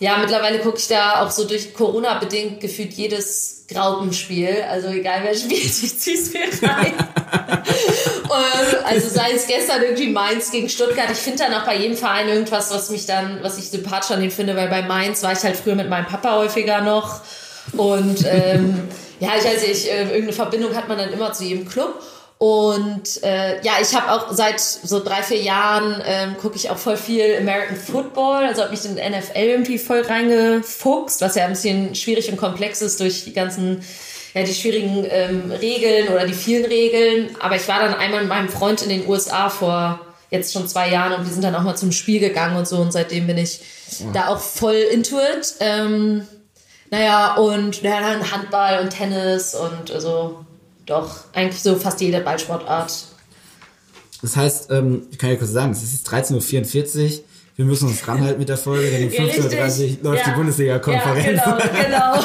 [0.00, 4.64] ja, mittlerweile gucke ich da auch so durch Corona bedingt gefühlt jedes Graupenspiel.
[4.70, 6.94] Also egal wer spielt, ich zieh's mir rein.
[8.84, 11.10] also sei es gestern irgendwie Mainz gegen Stuttgart.
[11.10, 14.20] Ich finde dann auch bei jedem Verein irgendwas, was mich dann, was ich sympathisch an
[14.20, 17.20] den finde, weil bei Mainz war ich halt früher mit meinem Papa häufiger noch.
[17.76, 18.88] Und ähm,
[19.20, 22.00] ja, ich weiß nicht, äh, irgendeine Verbindung hat man dann immer zu jedem Club.
[22.38, 26.78] Und äh, ja, ich habe auch seit so drei, vier Jahren ähm, gucke ich auch
[26.78, 31.50] voll viel American Football, also habe mich in NFL irgendwie voll reingefuchst, was ja ein
[31.50, 33.82] bisschen schwierig und komplex ist durch die ganzen,
[34.34, 37.30] ja, die schwierigen ähm, Regeln oder die vielen Regeln.
[37.40, 40.90] Aber ich war dann einmal mit meinem Freund in den USA vor jetzt schon zwei
[40.90, 43.38] Jahren und wir sind dann auch mal zum Spiel gegangen und so und seitdem bin
[43.38, 43.60] ich
[43.98, 44.12] ja.
[44.12, 45.54] da auch voll into it.
[45.58, 46.28] Ähm,
[46.90, 50.44] naja, und ja, dann Handball und Tennis und also
[50.88, 52.92] doch, eigentlich so fast jede Ballsportart.
[54.22, 57.24] Das heißt, ähm, ich kann ja kurz sagen, es ist 13.44 Uhr.
[57.56, 60.32] Wir müssen uns ranhalten mit der Folge, denn um 15.30 Uhr läuft ja.
[60.32, 61.40] die Bundesliga-Konferenz.
[61.44, 62.14] Ja, genau, genau.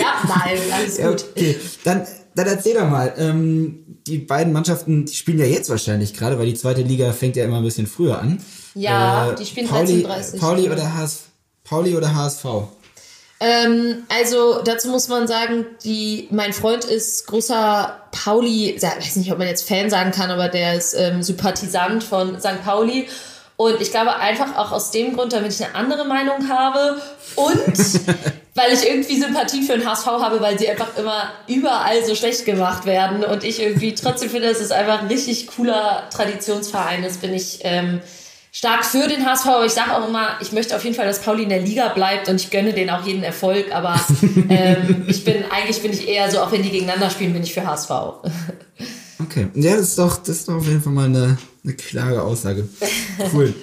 [0.00, 1.24] ja, nein, alles gut.
[1.30, 3.12] Okay, dann, dann erzähl doch mal.
[3.18, 7.36] Ähm, die beiden Mannschaften, die spielen ja jetzt wahrscheinlich gerade, weil die zweite Liga fängt
[7.36, 8.42] ja immer ein bisschen früher an.
[8.74, 11.24] Ja, äh, die spielen Pauli, 13.30 Pauli oder HS,
[11.64, 12.44] Pauli oder HSV?
[13.42, 19.32] Ähm, also dazu muss man sagen, die, mein Freund ist großer Pauli, ich weiß nicht,
[19.32, 22.62] ob man jetzt Fan sagen kann, aber der ist ähm, Sympathisant von St.
[22.64, 23.08] Pauli.
[23.56, 27.02] Und ich glaube einfach auch aus dem Grund, damit ich eine andere Meinung habe
[27.34, 27.76] und
[28.54, 32.44] weil ich irgendwie Sympathie für den HSV habe, weil sie einfach immer überall so schlecht
[32.44, 37.20] gemacht werden und ich irgendwie trotzdem finde, dass es einfach ein richtig cooler Traditionsverein ist,
[37.20, 38.00] bin ich ähm,
[38.54, 41.22] stark für den HSV, aber ich sage auch immer, ich möchte auf jeden Fall, dass
[41.22, 43.98] Pauli in der Liga bleibt und ich gönne denen auch jeden Erfolg, aber
[44.50, 47.54] ähm, ich bin, eigentlich bin ich eher so, auch wenn die gegeneinander spielen, bin ich
[47.54, 47.90] für HSV.
[49.20, 52.22] okay, ja, das ist doch, das ist doch auf jeden Fall mal eine, eine klare
[52.22, 52.68] Aussage.
[53.32, 53.54] Cool.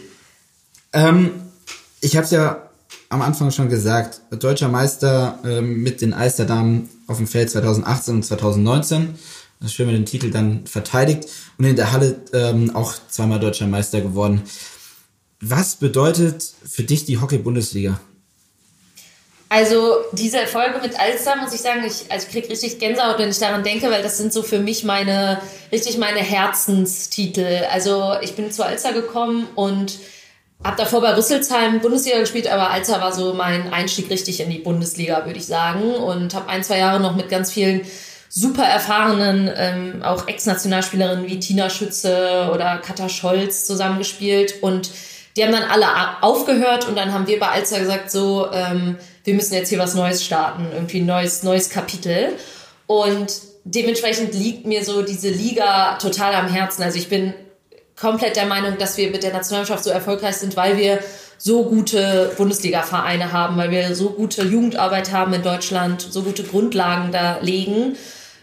[0.94, 1.32] ähm,
[2.02, 2.70] ich habe es ja
[3.10, 8.24] am Anfang schon gesagt, deutscher Meister ähm, mit den Eisterdamen auf dem Feld 2018 und
[8.24, 9.16] 2019.
[9.62, 11.26] Das schön mit dem Titel dann verteidigt
[11.58, 14.44] und in der Halle ähm, auch zweimal deutscher Meister geworden.
[15.42, 18.00] Was bedeutet für dich die Hockey-Bundesliga?
[19.52, 23.30] Also diese Erfolge mit Alster, muss ich sagen, ich, also ich kriege richtig Gänsehaut, wenn
[23.30, 27.66] ich daran denke, weil das sind so für mich meine, richtig meine Herzenstitel.
[27.72, 29.98] Also ich bin zu Alster gekommen und
[30.64, 34.60] habe davor bei Rüsselsheim Bundesliga gespielt, aber Alster war so mein Einstieg richtig in die
[34.60, 35.96] Bundesliga, würde ich sagen.
[35.96, 37.82] Und habe ein, zwei Jahre noch mit ganz vielen
[38.28, 44.92] super erfahrenen, ähm, auch Ex-Nationalspielerinnen wie Tina Schütze oder Katha Scholz zusammengespielt und
[45.36, 45.88] die haben dann alle
[46.22, 49.96] aufgehört und dann haben wir bei Alzer gesagt, so, ähm, wir müssen jetzt hier was
[49.96, 52.34] Neues starten, irgendwie ein neues, neues Kapitel.
[52.88, 53.32] Und
[53.64, 56.82] dementsprechend liegt mir so diese Liga total am Herzen.
[56.82, 57.34] Also ich bin
[57.96, 61.00] komplett der Meinung, dass wir mit der Nationalmannschaft so erfolgreich sind, weil wir
[61.38, 67.12] so gute Bundesliga-Vereine haben, weil wir so gute Jugendarbeit haben in Deutschland, so gute Grundlagen
[67.12, 67.96] da legen.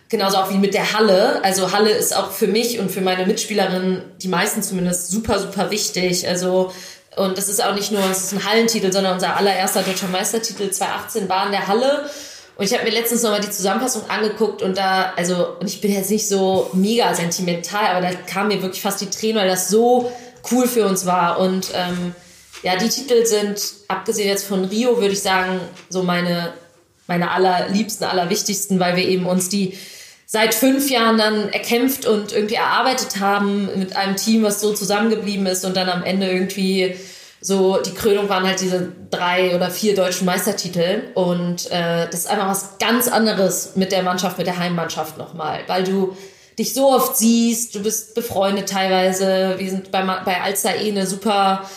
[0.08, 1.42] Genauso auch wie mit der Halle.
[1.42, 5.70] Also Halle ist auch für mich und für meine Mitspielerinnen, die meisten zumindest, super, super
[5.70, 6.28] wichtig.
[6.28, 6.72] Also,
[7.16, 10.70] und das ist auch nicht nur, es ist ein Hallentitel, sondern unser allererster deutscher Meistertitel
[10.70, 12.08] 2018 war in der Halle.
[12.56, 15.92] Und ich habe mir letztens nochmal die Zusammenfassung angeguckt und da, also, und ich bin
[15.92, 19.68] jetzt nicht so mega sentimental, aber da kam mir wirklich fast die Tränen, weil das
[19.68, 20.10] so
[20.50, 21.38] cool für uns war.
[21.38, 22.14] Und ähm,
[22.62, 26.54] ja, die Titel sind, abgesehen jetzt von Rio, würde ich sagen, so meine,
[27.06, 29.76] meine allerliebsten, allerwichtigsten, weil wir eben uns die
[30.26, 35.46] seit fünf Jahren dann erkämpft und irgendwie erarbeitet haben mit einem Team, was so zusammengeblieben
[35.46, 36.96] ist und dann am Ende irgendwie
[37.40, 41.02] so die Krönung waren halt diese drei oder vier deutschen Meistertitel.
[41.14, 45.60] Und äh, das ist einfach was ganz anderes mit der Mannschaft, mit der Heimmannschaft nochmal,
[45.68, 46.16] weil du
[46.58, 51.06] dich so oft siehst, du bist befreundet teilweise, wir sind bei, bei Alster eh eine
[51.06, 51.68] super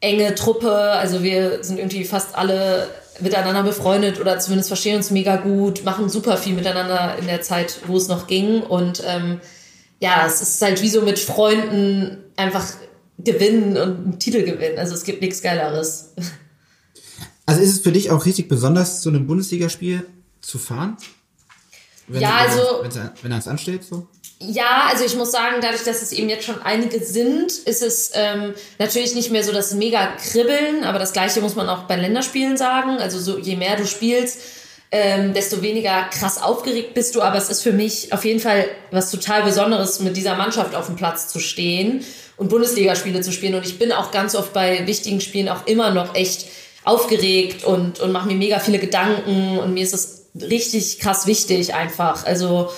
[0.00, 2.88] enge Truppe, also wir sind irgendwie fast alle
[3.20, 7.80] miteinander befreundet oder zumindest verstehen uns mega gut, machen super viel miteinander in der Zeit,
[7.86, 9.40] wo es noch ging und ähm,
[10.00, 12.64] ja, es ist halt wie so mit Freunden einfach
[13.18, 14.78] gewinnen und einen Titel gewinnen.
[14.78, 16.14] Also es gibt nichts Geileres.
[17.46, 20.06] Also ist es für dich auch richtig besonders, zu einem Bundesligaspiel
[20.40, 20.96] zu fahren?
[22.08, 22.82] Wenn ja, wenn also.
[22.82, 24.06] Wenn, wenn eins ansteht, so?
[24.40, 28.12] Ja, also ich muss sagen, dadurch, dass es eben jetzt schon einige sind, ist es
[28.14, 31.96] ähm, natürlich nicht mehr so das mega Kribbeln, aber das gleiche muss man auch bei
[31.96, 32.98] Länderspielen sagen.
[32.98, 34.38] Also so je mehr du spielst,
[34.92, 37.20] ähm, desto weniger krass aufgeregt bist du.
[37.22, 40.86] Aber es ist für mich auf jeden Fall was total Besonderes, mit dieser Mannschaft auf
[40.86, 42.04] dem Platz zu stehen
[42.36, 43.56] und Bundesligaspiele zu spielen.
[43.56, 46.46] Und ich bin auch ganz oft bei wichtigen Spielen auch immer noch echt
[46.84, 51.74] aufgeregt und, und mache mir mega viele Gedanken und mir ist es richtig krass wichtig
[51.74, 52.24] einfach.
[52.24, 52.70] Also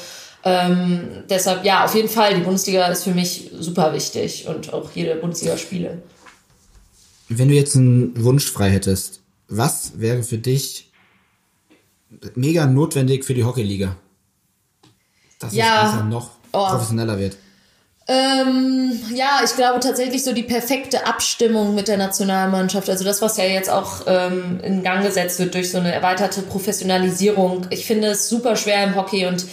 [0.44, 4.90] ähm, deshalb, ja, auf jeden Fall, die Bundesliga ist für mich super wichtig und auch
[4.94, 6.03] jede Bundesligaspiele.
[7.29, 10.90] Wenn du jetzt einen Wunsch frei hättest, was wäre für dich
[12.35, 13.96] mega notwendig für die Hockeyliga?
[15.38, 15.99] Dass Ja.
[16.01, 16.66] es noch Oh.
[16.66, 17.37] professioneller wird.
[18.11, 22.90] Ähm, ja, ich glaube tatsächlich so die perfekte Abstimmung mit der Nationalmannschaft.
[22.90, 26.42] Also das, was ja jetzt auch ähm, in Gang gesetzt wird durch so eine erweiterte
[26.42, 27.68] Professionalisierung.
[27.70, 29.46] Ich finde es super schwer im Hockey und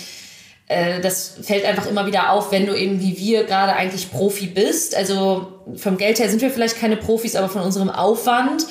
[0.69, 4.47] äh, das fällt einfach immer wieder auf, wenn du eben wie wir gerade eigentlich Profi
[4.47, 4.95] bist.
[4.95, 8.65] Also vom Geld her sind wir vielleicht keine Profis, aber von unserem Aufwand.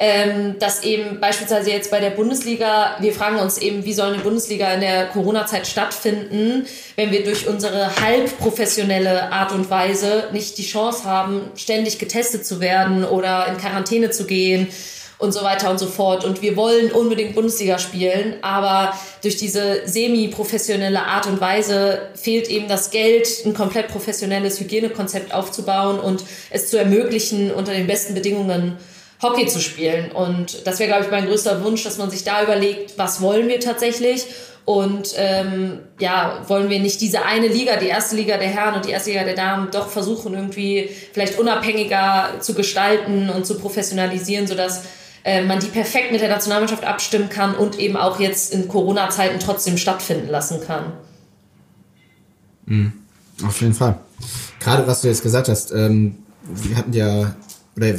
[0.00, 4.22] Ähm, dass eben beispielsweise jetzt bei der Bundesliga, wir fragen uns eben, wie soll eine
[4.22, 10.56] Bundesliga in der Corona-Zeit stattfinden, wenn wir durch unsere halb professionelle Art und Weise nicht
[10.56, 14.68] die Chance haben, ständig getestet zu werden oder in Quarantäne zu gehen
[15.18, 16.24] und so weiter und so fort.
[16.24, 22.68] Und wir wollen unbedingt Bundesliga spielen, aber durch diese semi-professionelle Art und Weise fehlt eben
[22.68, 28.78] das Geld, ein komplett professionelles Hygienekonzept aufzubauen und es zu ermöglichen, unter den besten Bedingungen
[29.22, 30.12] Hockey zu spielen.
[30.12, 33.48] Und das wäre, glaube ich, mein größter Wunsch, dass man sich da überlegt, was wollen
[33.48, 34.26] wir tatsächlich
[34.68, 38.84] und ähm, ja, wollen wir nicht diese eine Liga, die erste Liga der Herren und
[38.84, 44.46] die erste Liga der Damen, doch versuchen irgendwie vielleicht unabhängiger zu gestalten und zu professionalisieren,
[44.46, 44.82] sodass
[45.24, 49.40] äh, man die perfekt mit der Nationalmannschaft abstimmen kann und eben auch jetzt in Corona-Zeiten
[49.40, 50.92] trotzdem stattfinden lassen kann.
[53.46, 53.98] Auf jeden Fall.
[54.60, 57.34] Gerade was du jetzt gesagt hast, ähm, wir hatten ja,
[57.74, 57.94] oder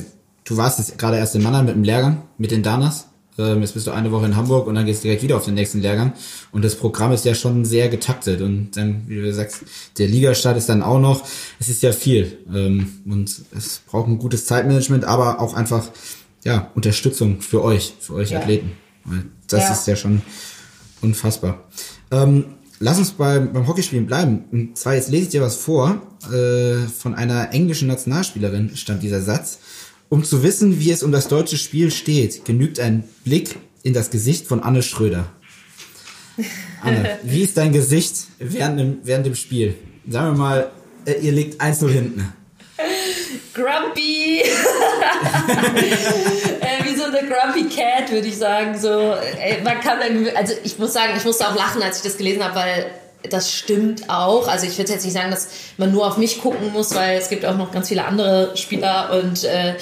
[0.50, 3.06] du warst jetzt gerade erst in Mannheim mit dem Lehrgang, mit den Danas.
[3.38, 5.46] Ähm, jetzt bist du eine Woche in Hamburg und dann gehst du direkt wieder auf
[5.46, 6.12] den nächsten Lehrgang.
[6.52, 8.42] Und das Programm ist ja schon sehr getaktet.
[8.42, 9.62] Und dann, wie du sagst,
[9.98, 11.24] der Ligastart ist dann auch noch.
[11.60, 12.40] Es ist ja viel.
[12.54, 15.88] Ähm, und es braucht ein gutes Zeitmanagement, aber auch einfach,
[16.44, 18.40] ja, Unterstützung für euch, für euch Ja.
[18.40, 18.72] Athleten.
[19.06, 19.72] Weil das Ja.
[19.74, 20.22] ist ja schon
[21.02, 21.64] unfassbar.
[22.12, 22.46] Ähm,
[22.80, 24.46] lass uns beim, beim Hockeyspielen bleiben.
[24.52, 26.02] Und zwar jetzt lese ich dir was vor.
[26.34, 29.60] Äh, von einer englischen Nationalspielerin stammt dieser Satz.
[30.10, 34.10] Um zu wissen, wie es um das deutsche Spiel steht, genügt ein Blick in das
[34.10, 35.32] Gesicht von Anne Schröder.
[36.82, 39.76] Anne, wie ist dein Gesicht während dem, während dem Spiel?
[40.08, 40.72] Sagen wir mal,
[41.06, 42.34] äh, ihr liegt 1-0 hinten.
[43.54, 44.42] Grumpy!
[44.42, 44.46] äh,
[46.84, 48.80] wie so eine Grumpy Cat, würde ich sagen.
[48.80, 52.04] So, ey, man kann irgendwie, also ich muss sagen, ich musste auch lachen, als ich
[52.04, 52.92] das gelesen habe, weil
[53.30, 54.48] das stimmt auch.
[54.48, 57.30] Also ich würde jetzt nicht sagen, dass man nur auf mich gucken muss, weil es
[57.30, 59.76] gibt auch noch ganz viele andere Spieler und äh,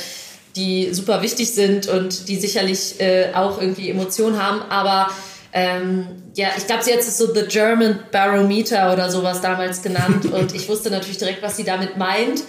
[0.55, 4.61] die super wichtig sind und die sicherlich äh, auch irgendwie Emotionen haben.
[4.69, 5.09] Aber
[5.53, 10.25] ähm, ja, ich glaube, sie hat es so The German Barometer oder sowas damals genannt
[10.31, 12.43] und ich wusste natürlich direkt, was sie damit meint.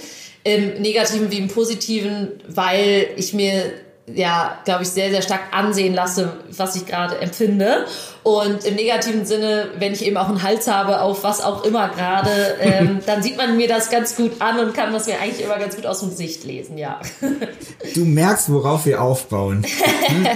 [0.44, 3.72] Im Negativen wie im Positiven, weil ich mir
[4.14, 7.86] ja, glaube ich, sehr, sehr stark ansehen lasse, was ich gerade empfinde.
[8.22, 11.88] Und im negativen Sinne, wenn ich eben auch einen Hals habe auf was auch immer
[11.88, 15.44] gerade, ähm, dann sieht man mir das ganz gut an und kann das mir eigentlich
[15.44, 17.00] immer ganz gut aus dem Gesicht lesen, ja.
[17.94, 19.64] Du merkst, worauf wir aufbauen.
[20.08, 20.26] Hm?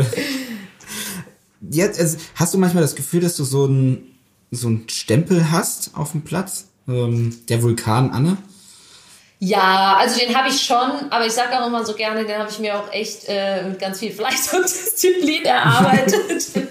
[0.00, 0.04] äh,
[1.70, 4.18] jetzt, also, hast du manchmal das Gefühl, dass du so einen
[4.50, 6.68] so einen Stempel hast auf dem Platz?
[6.88, 8.38] Ähm, der Vulkan Anne?
[9.40, 12.50] Ja, also den habe ich schon, aber ich sage auch immer so gerne, den habe
[12.50, 16.44] ich mir auch echt äh, mit ganz viel Fleiß und Disziplin erarbeitet.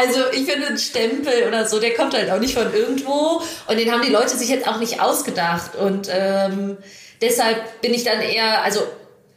[0.00, 3.42] Also ich finde, ein Stempel oder so, der kommt halt auch nicht von irgendwo.
[3.66, 5.74] Und den haben die Leute sich jetzt auch nicht ausgedacht.
[5.74, 6.76] Und ähm,
[7.20, 8.80] deshalb bin ich dann eher, also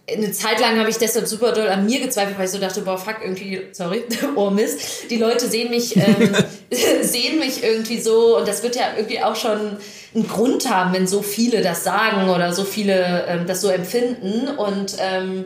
[0.10, 2.82] eine Zeit lang habe ich deshalb super doll an mir gezweifelt, weil ich so dachte,
[2.82, 4.04] boah, fuck, irgendwie, sorry,
[4.36, 6.36] oh Mist, die Leute sehen mich, ähm,
[7.02, 9.78] sehen mich irgendwie so und das wird ja irgendwie auch schon
[10.14, 14.48] einen Grund haben, wenn so viele das sagen oder so viele ähm, das so empfinden
[14.50, 15.46] und ähm,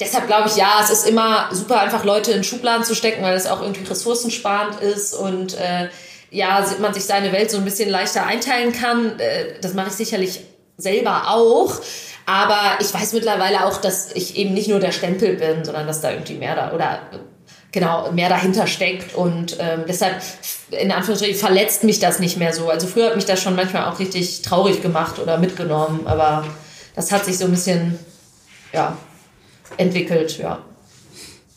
[0.00, 3.34] deshalb glaube ich, ja, es ist immer super einfach, Leute in Schubladen zu stecken, weil
[3.34, 5.88] das auch irgendwie ressourcensparend ist und äh,
[6.30, 9.18] ja, man sich seine Welt so ein bisschen leichter einteilen kann.
[9.20, 10.40] Äh, das mache ich sicherlich
[10.78, 11.78] selber auch.
[12.26, 16.00] Aber ich weiß mittlerweile auch, dass ich eben nicht nur der Stempel bin, sondern dass
[16.00, 17.00] da irgendwie mehr da oder
[17.72, 20.22] genau mehr dahinter steckt und ähm, deshalb
[20.70, 22.68] in Anführungsstrichen verletzt mich das nicht mehr so.
[22.68, 26.44] Also früher hat mich das schon manchmal auch richtig traurig gemacht oder mitgenommen, aber
[26.94, 27.98] das hat sich so ein bisschen
[28.72, 28.96] ja
[29.78, 30.62] entwickelt, ja.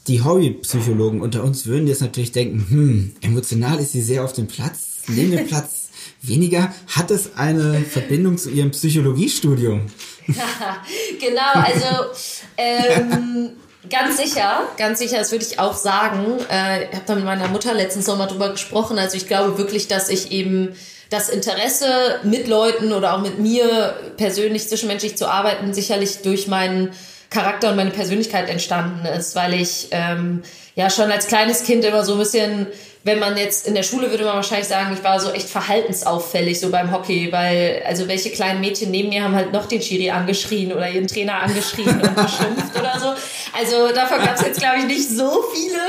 [0.08, 4.48] Die Hobbypsychologen unter uns würden jetzt natürlich denken, hm, emotional ist sie sehr auf dem
[4.48, 5.90] Platz, neben dem Platz
[6.22, 6.74] weniger.
[6.88, 9.88] Hat es eine Verbindung zu ihrem Psychologiestudium?
[11.20, 12.12] genau, also
[12.58, 13.52] ähm,
[13.90, 16.40] ganz sicher, ganz sicher, das würde ich auch sagen.
[16.52, 18.98] Äh, ich habe da mit meiner Mutter letztens nochmal drüber gesprochen.
[18.98, 20.76] Also ich glaube wirklich, dass ich eben
[21.10, 26.92] das Interesse mit Leuten oder auch mit mir persönlich zwischenmenschlich zu arbeiten sicherlich durch meinen
[27.30, 30.44] Charakter und meine Persönlichkeit entstanden ist, weil ich ähm,
[30.76, 32.68] ja schon als kleines Kind immer so ein bisschen
[33.06, 36.60] wenn man jetzt in der Schule würde man wahrscheinlich sagen, ich war so echt verhaltensauffällig
[36.60, 40.10] so beim Hockey, weil also welche kleinen Mädchen neben mir haben halt noch den Schiri
[40.10, 43.14] angeschrien oder ihren Trainer angeschrien und beschimpft oder so.
[43.56, 45.80] Also davon gab es jetzt glaube ich nicht so viele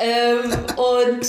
[0.00, 1.26] ähm, und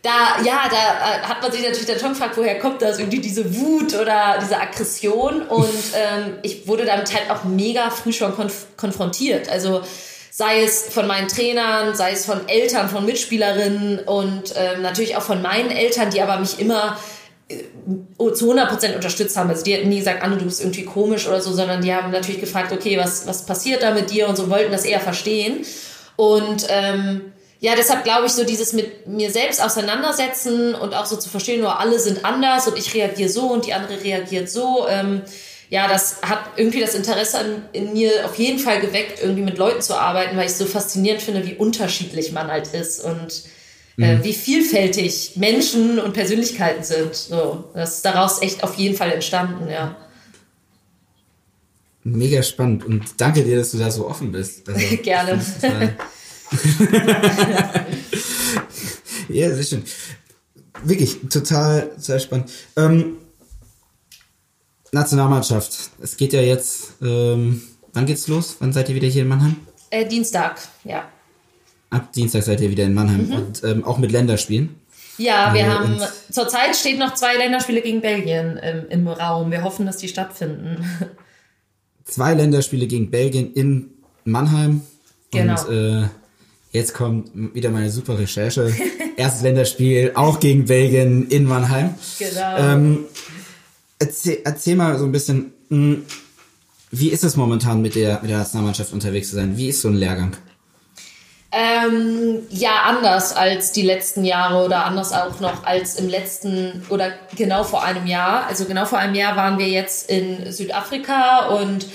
[0.00, 3.20] da, ja, da äh, hat man sich natürlich dann schon gefragt, woher kommt das, irgendwie
[3.20, 8.34] diese Wut oder diese Aggression und ähm, ich wurde damit halt auch mega früh schon
[8.34, 9.50] konf konfrontiert.
[9.50, 9.82] Also
[10.40, 15.22] sei es von meinen Trainern, sei es von Eltern, von Mitspielerinnen und ähm, natürlich auch
[15.22, 16.98] von meinen Eltern, die aber mich immer
[17.50, 19.50] äh, zu 100% unterstützt haben.
[19.50, 22.10] Also die hätten nie gesagt, Anne, du bist irgendwie komisch oder so, sondern die haben
[22.10, 25.58] natürlich gefragt, okay, was, was passiert da mit dir und so, wollten das eher verstehen.
[26.16, 31.18] Und ähm, ja, deshalb glaube ich, so dieses mit mir selbst auseinandersetzen und auch so
[31.18, 34.86] zu verstehen, nur alle sind anders und ich reagiere so und die andere reagiert so.
[34.88, 35.20] Ähm,
[35.70, 39.56] ja, das hat irgendwie das Interesse an, in mir auf jeden Fall geweckt, irgendwie mit
[39.56, 43.44] Leuten zu arbeiten, weil ich es so faszinierend finde, wie unterschiedlich man halt ist und
[43.96, 44.24] äh, mhm.
[44.24, 47.14] wie vielfältig Menschen und Persönlichkeiten sind.
[47.14, 49.96] So, das ist daraus echt auf jeden Fall entstanden, ja.
[52.02, 54.68] Mega spannend und danke dir, dass du da so offen bist.
[54.68, 55.40] Also, Gerne.
[59.28, 59.84] ja, sehr schön.
[60.82, 62.50] Wirklich, total, sehr spannend.
[62.76, 63.18] Ähm,
[64.92, 65.90] Nationalmannschaft.
[66.00, 68.56] Es geht ja jetzt, ähm, wann geht's los?
[68.58, 69.56] Wann seid ihr wieder hier in Mannheim?
[69.90, 71.08] Äh, Dienstag, ja.
[71.90, 73.32] Ab Dienstag seid ihr wieder in Mannheim mhm.
[73.32, 74.76] und ähm, auch mit Länderspielen.
[75.18, 76.00] Ja, wir äh, haben
[76.30, 79.50] zurzeit steht noch zwei Länderspiele gegen Belgien im, im Raum.
[79.50, 80.84] Wir hoffen, dass die stattfinden.
[82.04, 83.90] Zwei Länderspiele gegen Belgien in
[84.24, 84.80] Mannheim.
[85.30, 85.62] Genau.
[85.64, 86.08] Und äh,
[86.72, 88.74] jetzt kommt wieder meine super Recherche.
[89.16, 91.94] Erstes Länderspiel auch gegen Belgien in Mannheim.
[92.18, 92.56] Genau.
[92.56, 93.04] Ähm,
[94.00, 96.04] erzähl, erzähl mal so ein bisschen, hm,
[96.90, 99.56] wie ist es momentan mit der, mit der Nationalmannschaft unterwegs zu sein?
[99.56, 100.36] Wie ist so ein Lehrgang?
[101.52, 107.12] Ähm, ja, anders als die letzten Jahre oder anders auch noch als im letzten oder
[107.36, 108.46] genau vor einem Jahr.
[108.46, 111.86] Also genau vor einem Jahr waren wir jetzt in Südafrika und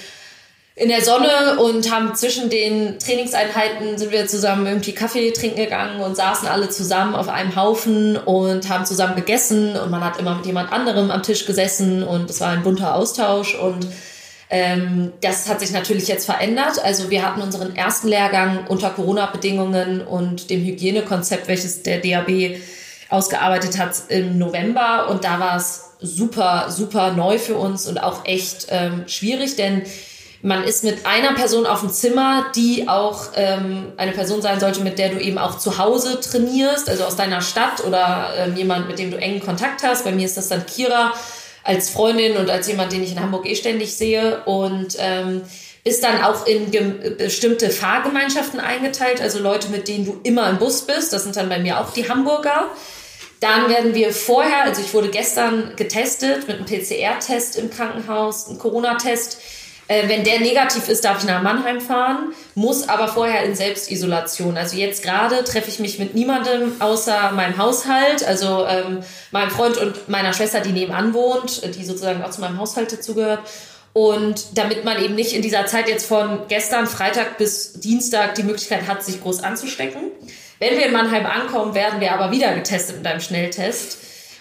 [0.77, 6.01] in der Sonne und haben zwischen den Trainingseinheiten sind wir zusammen irgendwie Kaffee trinken gegangen
[6.01, 9.77] und saßen alle zusammen auf einem Haufen und haben zusammen gegessen.
[9.77, 12.93] Und man hat immer mit jemand anderem am Tisch gesessen und es war ein bunter
[12.93, 13.55] Austausch.
[13.55, 13.88] Und
[14.49, 16.83] ähm, das hat sich natürlich jetzt verändert.
[16.83, 22.57] Also wir hatten unseren ersten Lehrgang unter Corona-Bedingungen und dem Hygienekonzept, welches der DAB
[23.07, 25.07] ausgearbeitet hat im November.
[25.09, 29.83] Und da war es super, super neu für uns und auch echt ähm, schwierig, denn
[30.45, 34.81] man ist mit einer Person auf dem Zimmer, die auch ähm, eine Person sein sollte,
[34.81, 38.88] mit der du eben auch zu Hause trainierst, also aus deiner Stadt oder ähm, jemand,
[38.88, 40.05] mit dem du engen Kontakt hast.
[40.05, 41.13] Bei mir ist das dann Kira
[41.63, 45.41] als Freundin und als jemand, den ich in Hamburg eh ständig sehe und ähm,
[45.84, 46.69] ist dann auch in
[47.17, 51.11] bestimmte Fahrgemeinschaften eingeteilt, also Leute, mit denen du immer im Bus bist.
[51.11, 52.67] Das sind dann bei mir auch die Hamburger.
[53.39, 58.59] Dann werden wir vorher, also ich wurde gestern getestet mit einem PCR-Test im Krankenhaus, einem
[58.59, 59.39] Corona-Test
[59.88, 64.57] äh, wenn der negativ ist, darf ich nach Mannheim fahren, muss aber vorher in Selbstisolation.
[64.57, 69.77] Also jetzt gerade treffe ich mich mit niemandem außer meinem Haushalt, also ähm, meinem Freund
[69.77, 73.41] und meiner Schwester, die nebenan wohnt, die sozusagen auch zu meinem Haushalt dazugehört.
[73.93, 78.43] Und damit man eben nicht in dieser Zeit jetzt von gestern Freitag bis Dienstag die
[78.43, 80.11] Möglichkeit hat, sich groß anzustecken,
[80.59, 83.97] Wenn wir in Mannheim ankommen, werden wir aber wieder getestet mit einem Schnelltest.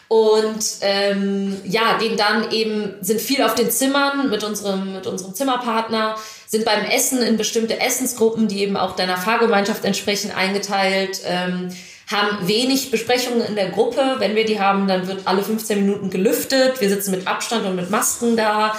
[0.08, 5.34] Und ähm, ja, gehen dann eben, sind viel auf den Zimmern mit unserem, mit unserem
[5.34, 11.70] Zimmerpartner, sind beim Essen in bestimmte Essensgruppen, die eben auch deiner Fahrgemeinschaft entsprechend eingeteilt, ähm,
[12.10, 14.16] haben wenig Besprechungen in der Gruppe.
[14.18, 16.80] Wenn wir die haben, dann wird alle 15 Minuten gelüftet.
[16.80, 18.76] Wir sitzen mit Abstand und mit Masken da.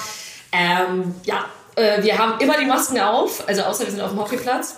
[0.51, 1.45] Ähm, ja,
[1.75, 4.75] äh, wir haben immer die Masken auf, also außer wir sind auf dem Hockeyplatz.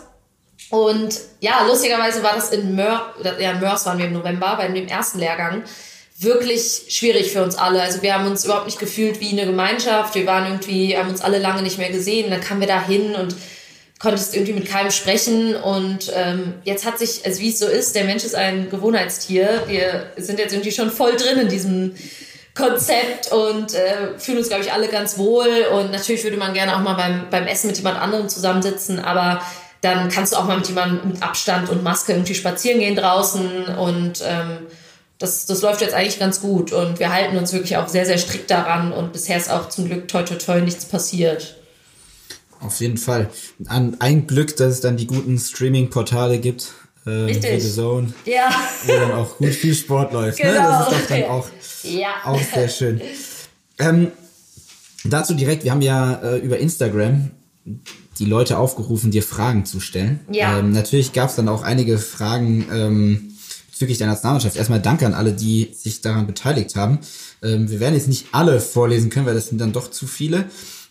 [0.69, 3.01] Und ja, lustigerweise war das in Mörs,
[3.39, 5.63] ja, Mörs waren wir im November, bei dem ersten Lehrgang,
[6.19, 7.81] wirklich schwierig für uns alle.
[7.81, 10.15] Also wir haben uns überhaupt nicht gefühlt wie eine Gemeinschaft.
[10.15, 12.31] Wir waren irgendwie, haben uns alle lange nicht mehr gesehen.
[12.31, 13.35] Dann kamen wir da hin und
[13.99, 15.55] konntest irgendwie mit keinem sprechen.
[15.55, 19.63] Und ähm, jetzt hat sich, also wie es so ist, der Mensch ist ein Gewohnheitstier.
[19.67, 21.95] Wir sind jetzt irgendwie schon voll drin in diesem
[22.55, 25.67] Konzept und äh, fühlen uns, glaube ich, alle ganz wohl.
[25.71, 29.41] Und natürlich würde man gerne auch mal beim, beim Essen mit jemand anderem zusammensitzen, aber
[29.81, 33.65] dann kannst du auch mal mit jemandem mit Abstand und Maske irgendwie spazieren gehen draußen
[33.77, 34.65] und ähm,
[35.19, 38.17] das, das läuft jetzt eigentlich ganz gut und wir halten uns wirklich auch sehr, sehr
[38.17, 41.55] strikt daran und bisher ist auch zum Glück toi toi toi nichts passiert.
[42.59, 43.29] Auf jeden Fall.
[43.67, 46.71] An ein Glück, dass es dann die guten Streaming-Portale gibt.
[47.05, 47.63] Äh, Richtig.
[47.63, 48.49] The Zone, Ja.
[48.85, 50.43] wo dann auch gut viel Sport läuft.
[50.43, 50.51] Ne?
[50.51, 50.63] Genau.
[50.79, 51.47] Das ist doch dann auch,
[51.83, 52.07] Ja.
[52.25, 52.99] auch sehr schön.
[53.79, 54.11] Ähm,
[55.05, 57.31] dazu direkt, wir haben ja äh, über Instagram
[58.19, 60.21] die Leute aufgerufen, dir Fragen zu stellen.
[60.31, 60.57] Ja.
[60.59, 63.36] Ähm, natürlich gab es dann auch einige Fragen ähm,
[63.77, 64.55] bezüglich der Nationalmannschaft.
[64.55, 66.97] Erstmal danke an alle, die sich daran beteiligt haben.
[67.43, 70.45] Ähm, wir werden jetzt nicht alle vorlesen können, weil das sind dann doch zu viele.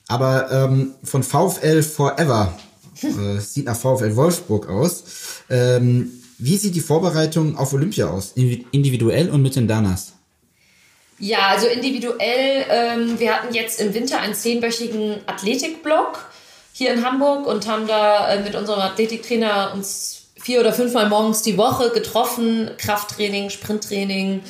[0.06, 2.56] Aber ähm, von VfL Forever,
[3.02, 5.02] äh, sieht nach VfL Wolfsburg aus.
[5.50, 8.36] Ähm, wie sieht die Vorbereitung auf Olympia aus?
[8.36, 10.12] Indivi- Individuell und mit den Danas?
[11.18, 16.30] Ja, also individuell, ähm, wir hatten jetzt im Winter einen zehnwöchigen Athletikblock
[16.72, 21.42] hier in Hamburg und haben da äh, mit unserem Athletiktrainer uns vier oder fünfmal morgens
[21.42, 24.42] die Woche getroffen, Krafttraining, Sprinttraining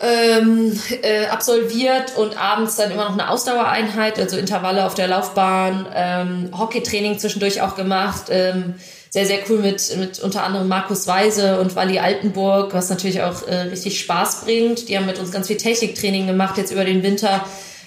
[0.00, 5.86] ähm, äh, absolviert und abends dann immer noch eine Ausdauereinheit, also Intervalle auf der Laufbahn,
[5.94, 8.24] ähm, Hockeytraining zwischendurch auch gemacht.
[8.30, 8.74] Ähm,
[9.10, 13.46] sehr, sehr cool mit, mit unter anderem Markus Weise und Wally Altenburg, was natürlich auch
[13.46, 14.88] äh, richtig Spaß bringt.
[14.88, 17.44] Die haben mit uns ganz viel Techniktraining gemacht jetzt über den Winter,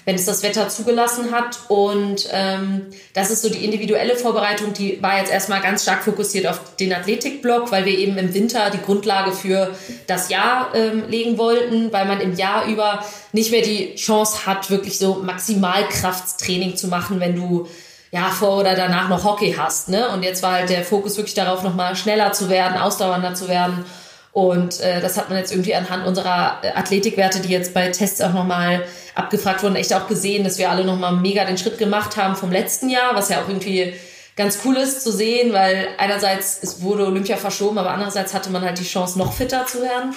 [0.09, 1.59] wenn es das Wetter zugelassen hat.
[1.67, 6.47] Und ähm, das ist so die individuelle Vorbereitung, die war jetzt erstmal ganz stark fokussiert
[6.47, 9.69] auf den Athletikblock, weil wir eben im Winter die Grundlage für
[10.07, 14.71] das Jahr ähm, legen wollten, weil man im Jahr über nicht mehr die Chance hat,
[14.71, 17.67] wirklich so Maximalkrafttraining zu machen, wenn du
[18.09, 19.89] ja vor oder danach noch Hockey hast.
[19.89, 20.09] Ne?
[20.09, 23.85] Und jetzt war halt der Fokus wirklich darauf, nochmal schneller zu werden, ausdauernder zu werden.
[24.31, 28.21] Und äh, das hat man jetzt irgendwie anhand unserer äh, Athletikwerte, die jetzt bei Tests
[28.21, 32.15] auch nochmal abgefragt wurden, echt auch gesehen, dass wir alle nochmal mega den Schritt gemacht
[32.15, 33.93] haben vom letzten Jahr, was ja auch irgendwie
[34.35, 38.61] ganz cool ist zu sehen, weil einerseits es wurde Olympia verschoben, aber andererseits hatte man
[38.61, 40.15] halt die Chance, noch fitter zu werden.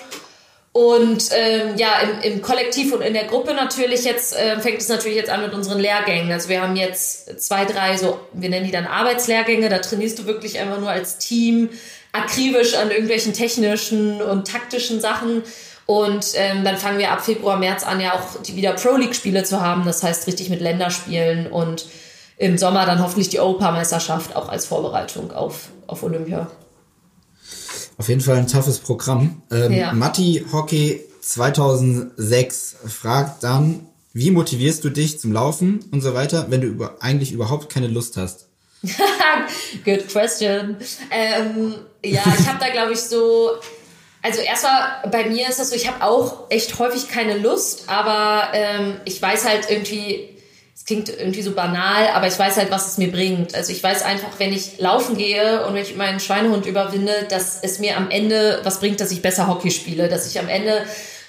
[0.73, 4.89] Und ähm, ja, im, im Kollektiv und in der Gruppe natürlich jetzt äh, fängt es
[4.89, 6.33] natürlich jetzt an mit unseren Lehrgängen.
[6.33, 9.69] Also wir haben jetzt zwei, drei so, wir nennen die dann Arbeitslehrgänge.
[9.69, 11.69] Da trainierst du wirklich einfach nur als Team
[12.13, 15.43] akribisch an irgendwelchen technischen und taktischen Sachen.
[15.87, 19.45] Und ähm, dann fangen wir ab Februar, März an, ja auch die wieder Pro League-Spiele
[19.45, 19.85] zu haben.
[19.85, 21.87] Das heißt richtig mit Länderspielen und
[22.37, 26.51] im Sommer dann hoffentlich die Europameisterschaft auch als Vorbereitung auf, auf Olympia.
[27.99, 29.43] Auf jeden Fall ein toughes Programm.
[29.51, 29.93] Ähm, Ja.
[29.93, 36.61] Matti Hockey 2006 fragt dann, wie motivierst du dich zum Laufen und so weiter, wenn
[36.61, 38.49] du über, eigentlich überhaupt keine Lust hast?
[39.85, 40.77] Good question.
[41.11, 41.75] Ähm,
[42.05, 43.53] ja, ich habe da glaube ich so,
[44.23, 48.49] also erstmal bei mir ist das so, ich habe auch echt häufig keine Lust, aber
[48.55, 50.29] ähm, ich weiß halt irgendwie,
[50.75, 53.55] es klingt irgendwie so banal, aber ich weiß halt, was es mir bringt.
[53.55, 57.61] Also ich weiß einfach, wenn ich laufen gehe und wenn ich meinen Schweinehund überwinde, dass
[57.63, 60.85] es mir am Ende was bringt, dass ich besser Hockey spiele, dass ich am Ende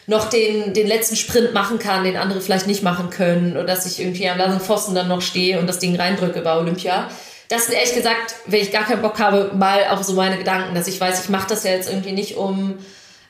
[0.07, 3.85] noch den, den letzten Sprint machen kann, den andere vielleicht nicht machen können oder dass
[3.85, 7.09] ich irgendwie am langen Pfosten dann noch stehe und das Ding reindrücke bei Olympia.
[7.53, 10.73] Das sind ehrlich gesagt, wenn ich gar keinen Bock habe, mal auch so meine Gedanken,
[10.73, 12.79] dass ich weiß, ich mache das ja jetzt irgendwie nicht, um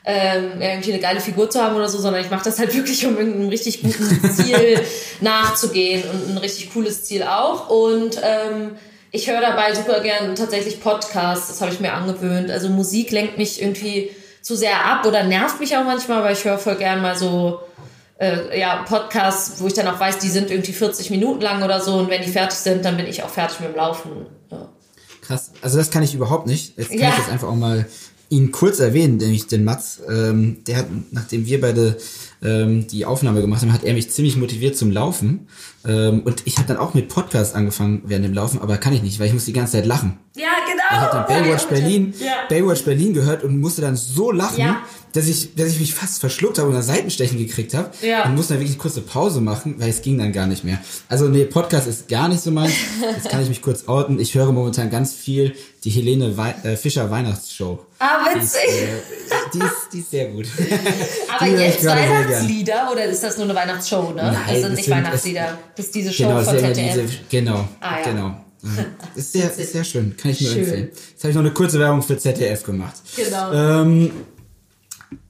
[0.06, 3.04] ähm, irgendwie eine geile Figur zu haben oder so, sondern ich mache das halt wirklich,
[3.06, 4.80] um irgendeinem richtig guten Ziel
[5.20, 7.68] nachzugehen und ein richtig cooles Ziel auch.
[7.68, 8.76] Und ähm,
[9.10, 12.50] ich höre dabei super gern tatsächlich Podcasts, das habe ich mir angewöhnt.
[12.50, 14.10] Also Musik lenkt mich irgendwie
[14.40, 17.60] zu sehr ab oder nervt mich auch manchmal, weil ich höre voll gern mal so
[18.18, 21.80] äh, ja, Podcasts, wo ich dann auch weiß, die sind irgendwie 40 Minuten lang oder
[21.80, 24.10] so und wenn die fertig sind, dann bin ich auch fertig mit dem Laufen.
[24.50, 24.68] Ja.
[25.20, 25.52] Krass.
[25.62, 26.76] Also das kann ich überhaupt nicht.
[26.78, 27.08] Jetzt kann Ja.
[27.10, 27.86] ich jetzt einfach auch mal
[28.30, 30.00] ihn kurz erwähnen, nämlich den Mats.
[30.08, 31.96] Ähm, der hat, nachdem wir beide
[32.42, 35.48] ähm, die Aufnahme gemacht haben, hat er mich ziemlich motiviert zum Laufen.
[35.86, 39.02] Ähm, und ich habe dann auch mit Podcast angefangen während dem Laufen, aber kann ich
[39.02, 40.18] nicht, weil ich muss die ganze Zeit lachen.
[40.36, 40.83] Ja, genau.
[40.90, 42.32] Ich habe dann Baywatch Berlin, Ja.
[42.48, 44.82] Baywatch Berlin gehört und musste dann so lachen, Ja.
[45.12, 47.90] dass ich, dass ich mich fast verschluckt habe und ein Seitenstechen gekriegt habe.
[48.02, 48.24] Ja.
[48.24, 50.78] Und musste dann wirklich kurze Pause machen, weil es ging dann gar nicht mehr.
[51.08, 52.72] Also nee, Podcast ist gar nicht so meins.
[53.14, 54.18] Jetzt kann ich mich kurz outen.
[54.18, 55.54] Ich höre momentan ganz viel
[55.84, 57.78] die Helene Wei äh, Fischer Weihnachtsshow.
[57.98, 58.70] Ah, Die ist, witzig.
[58.70, 58.86] äh,
[59.54, 60.46] die, ist, die ist sehr gut.
[61.38, 61.84] Aber jetzt.
[61.84, 64.22] Weihnachtslieder oder ist das nur eine Weihnachtsshow, ne?
[64.22, 65.58] Nein, das sind nicht Weihnachtslieder.
[65.76, 66.92] Das ist diese Show Genau, das von ZDF.
[66.94, 68.10] diese, genau, Ah, ja.
[68.10, 68.43] genau.
[68.64, 68.84] Ja.
[69.14, 70.64] Ist sehr, ist sehr schön, kann ich nur Schön.
[70.64, 70.88] empfehlen.
[70.88, 72.94] Jetzt habe ich noch eine kurze Werbung für ZDF gemacht.
[73.14, 73.52] Genau.
[73.52, 74.10] Ähm,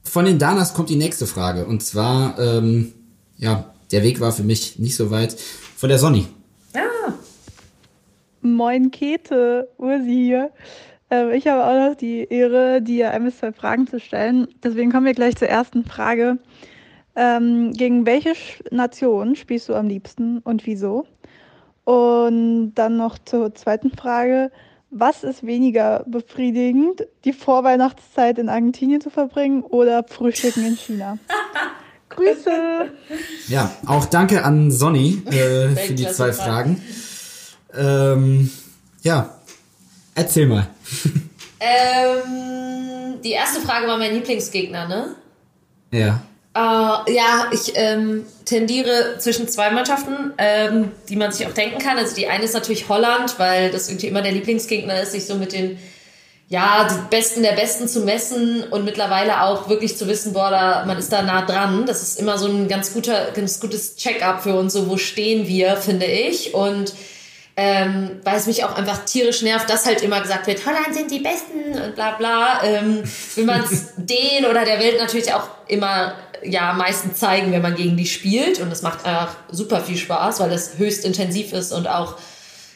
[0.03, 1.65] von den Danas kommt die nächste Frage.
[1.65, 2.93] Und zwar, ähm,
[3.37, 5.35] ja, der Weg war für mich nicht so weit.
[5.75, 6.27] Von der Sonny.
[6.73, 7.13] Ah,
[8.41, 10.51] Moin Kete, Ursi hier.
[11.09, 14.47] Ähm, ich habe auch noch die Ehre, dir ein bis zwei Fragen zu stellen.
[14.63, 16.37] Deswegen kommen wir gleich zur ersten Frage.
[17.15, 18.33] Ähm, gegen welche
[18.71, 21.05] Nation spielst du am liebsten und wieso?
[21.85, 24.51] Und dann noch zur zweiten Frage.
[24.91, 31.17] Was ist weniger befriedigend, die Vorweihnachtszeit in Argentinien zu verbringen oder Frühstücken in China?
[32.09, 32.91] Grüße!
[33.47, 36.77] Ja, auch danke an Sonny äh, für die zwei Frage.
[36.77, 36.83] Fragen.
[37.73, 38.51] Ähm,
[39.01, 39.37] ja,
[40.15, 40.67] erzähl mal.
[41.59, 45.15] ähm, die erste Frage war mein Lieblingsgegner, ne?
[45.91, 46.21] Ja.
[46.55, 46.59] Äh,
[47.13, 51.97] ja, ich ähm, tendiere zwischen zwei Mannschaften, ähm, die man sich auch denken kann.
[51.97, 55.35] Also die eine ist natürlich Holland, weil das irgendwie immer der Lieblingsgegner ist, sich so
[55.35, 55.77] mit den
[56.47, 60.85] ja, die Besten der Besten zu messen und mittlerweile auch wirklich zu wissen, boah, da,
[60.85, 61.85] man ist da nah dran.
[61.87, 65.47] Das ist immer so ein ganz guter, ganz gutes Check-up für uns, so wo stehen
[65.47, 66.53] wir, finde ich.
[66.53, 66.93] Und
[67.57, 71.09] ähm, weil es mich auch einfach tierisch nervt, dass halt immer gesagt wird, Holland sind
[71.09, 72.61] die Besten und bla bla.
[72.63, 73.03] Ähm,
[73.35, 76.13] will man es denen oder der Welt natürlich auch immer
[76.49, 78.59] ja meistens zeigen, wenn man gegen die spielt.
[78.59, 82.17] Und das macht einfach super viel Spaß, weil es höchst intensiv ist und auch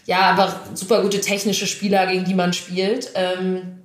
[0.06, 3.12] ja einfach super gute technische Spieler, gegen die man spielt.
[3.16, 3.80] Ähm,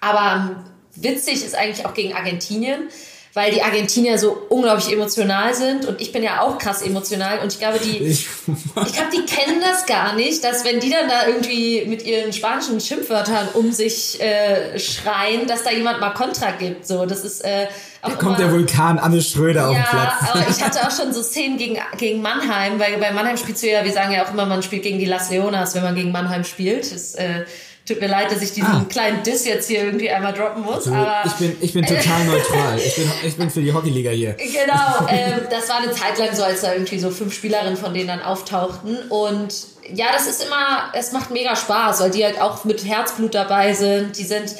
[0.00, 0.64] aber
[0.96, 2.88] witzig ist eigentlich auch gegen Argentinien,
[3.34, 7.50] weil die Argentinier so unglaublich emotional sind und ich bin ja auch krass emotional und
[7.50, 8.26] ich glaube, die, Ich,
[8.86, 12.32] ich glaube, die kennen das gar nicht, dass wenn die dann da irgendwie mit ihren
[12.32, 16.86] spanischen Schimpfwörtern um sich äh, schreien, dass da jemand mal Kontra gibt.
[16.86, 17.68] So, das ist äh,
[18.02, 20.30] auch da kommt immer, der Vulkan Anne Schröder auf den ja, Platz.
[20.30, 23.70] aber ich hatte auch schon so Szenen gegen, gegen Mannheim, weil bei Mannheim spielst du
[23.70, 26.12] ja, wir sagen ja auch immer, man spielt gegen die Las Leonas, wenn man gegen
[26.12, 26.92] Mannheim spielt.
[26.92, 27.44] Das, äh,
[27.92, 28.84] tut mir leid, dass ich diesen Ah.
[28.88, 31.22] kleinen Diss jetzt hier irgendwie einmal droppen muss, Also, aber...
[31.26, 32.78] ich bin, ich bin total neutral.
[32.78, 34.32] Ich bin, ich bin für die Hockeyliga hier.
[34.34, 37.92] Genau, ähm, das war eine Zeit lang so, als da irgendwie so fünf Spielerinnen von
[37.94, 38.96] denen dann auftauchten.
[39.08, 39.54] Und
[39.94, 43.72] ja, das ist immer, es macht mega Spaß, weil die halt auch mit Herzblut dabei
[43.74, 44.16] sind.
[44.16, 44.52] Die sind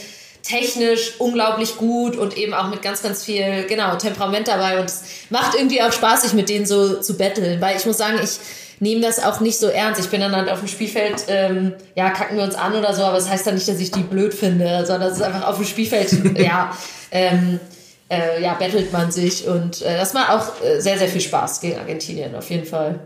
[0.42, 4.80] technisch unglaublich gut und eben auch mit ganz, ganz viel, genau, Temperament dabei.
[4.80, 7.60] Und es macht irgendwie auch Spaß, sich mit denen so zu betteln.
[7.60, 8.38] Weil ich muss sagen, ich
[8.82, 10.00] nehme das auch nicht so ernst.
[10.00, 13.02] Ich bin dann halt auf dem Spielfeld, ähm, ja, kacken wir uns an oder so,
[13.02, 15.56] aber das heißt dann nicht, dass ich die blöd finde, sondern es ist einfach auf
[15.56, 16.76] dem Spielfeld, ja,
[17.12, 17.60] ähm,
[18.10, 21.60] äh, ja, battelt man sich und äh, das macht auch äh, sehr, sehr viel Spaß
[21.60, 22.98] gegen Argentinien, auf jeden Fall.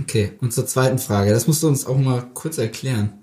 [0.00, 1.32] Okay, und zur zweiten Frage.
[1.32, 3.18] Das musst du uns auch mal kurz erklären.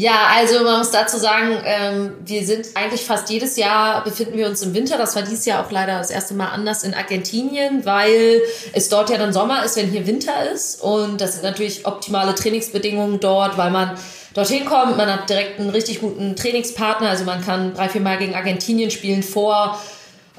[0.00, 4.46] Ja, also man muss dazu sagen, ähm, wir sind eigentlich fast jedes Jahr befinden wir
[4.46, 4.96] uns im Winter.
[4.96, 8.40] Das war dieses Jahr auch leider das erste Mal anders in Argentinien, weil
[8.72, 10.80] es dort ja dann Sommer ist, wenn hier Winter ist.
[10.80, 13.90] Und das sind natürlich optimale Trainingsbedingungen dort, weil man
[14.32, 14.96] dorthin kommt.
[14.96, 17.10] Man hat direkt einen richtig guten Trainingspartner.
[17.10, 19.78] Also man kann drei, vier Mal gegen Argentinien spielen vor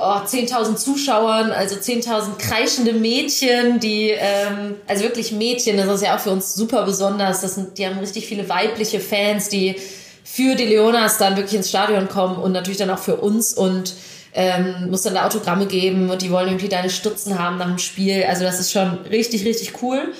[0.01, 6.15] oh, 10.000 Zuschauern, also 10.000 kreischende Mädchen, die, ähm, also wirklich Mädchen, das ist ja
[6.15, 7.41] auch für uns super besonders.
[7.41, 9.75] Das sind, die haben richtig viele weibliche Fans, die
[10.23, 13.93] für die Leonas dann wirklich ins Stadion kommen und natürlich dann auch für uns und
[14.33, 17.77] ähm, muss dann da Autogramme geben und die wollen irgendwie deine Stutzen haben nach dem
[17.77, 18.23] Spiel.
[18.23, 20.13] Also das ist schon richtig, richtig cool.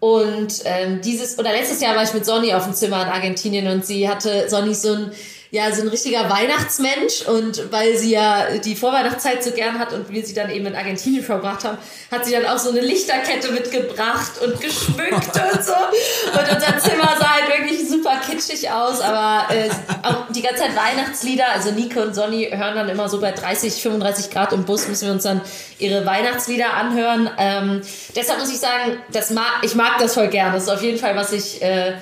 [0.00, 3.66] Und ähm, dieses, oder letztes Jahr war ich mit Sonny auf dem Zimmer in Argentinien
[3.66, 5.10] und sie hatte, Sonny so ein,
[5.50, 10.10] ja, so ein richtiger Weihnachtsmensch und weil sie ja die Vorweihnachtszeit so gern hat und
[10.10, 11.78] wir sie dann eben in Argentinien verbracht haben,
[12.10, 15.12] hat sie dann auch so eine Lichterkette mitgebracht und geschmückt
[15.52, 15.72] und so.
[15.72, 19.70] Und unser Zimmer sah halt wirklich super kitschig aus, aber äh,
[20.02, 23.72] auch die ganze Zeit Weihnachtslieder, also Nico und Sonny hören dann immer so bei 30,
[23.72, 25.40] 35 Grad im Bus, müssen wir uns dann
[25.78, 27.30] ihre Weihnachtslieder anhören.
[27.38, 27.80] Ähm,
[28.14, 30.52] deshalb muss ich sagen, das mag, ich mag das voll gern.
[30.52, 31.94] Das ist auf jeden Fall, was ich äh,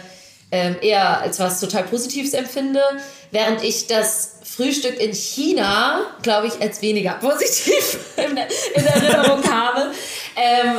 [0.50, 2.82] ähm, eher als was total Positives empfinde,
[3.30, 8.36] während ich das Frühstück in China, glaube ich, als weniger positiv in,
[8.74, 9.90] in Erinnerung habe.
[10.36, 10.76] Ähm,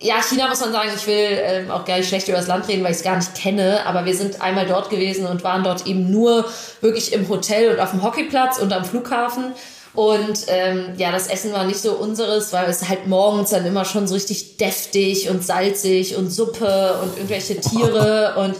[0.00, 2.68] ja, China muss man sagen, ich will ähm, auch gar nicht schlecht über das Land
[2.68, 5.64] reden, weil ich es gar nicht kenne, aber wir sind einmal dort gewesen und waren
[5.64, 6.44] dort eben nur
[6.80, 9.52] wirklich im Hotel und auf dem Hockeyplatz und am Flughafen.
[9.94, 13.86] Und ähm, ja, das Essen war nicht so unseres, weil es halt morgens dann immer
[13.86, 18.54] schon so richtig deftig und salzig und Suppe und irgendwelche Tiere und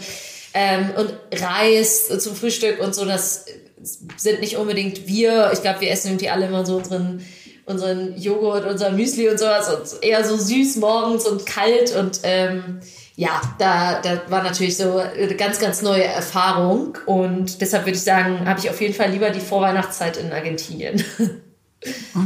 [0.59, 3.45] Ähm, und Reis zum Frühstück und so, das
[4.17, 5.51] sind nicht unbedingt wir.
[5.53, 7.23] Ich glaube, wir essen irgendwie alle immer so unseren
[7.67, 12.79] unseren Joghurt, unser Müsli und sowas und eher so süß morgens und kalt und ähm,
[13.17, 18.03] ja, da, da war natürlich so eine ganz, ganz neue Erfahrung und deshalb würde ich
[18.03, 21.03] sagen, habe ich auf jeden Fall lieber die Vorweihnachtszeit in Argentinien.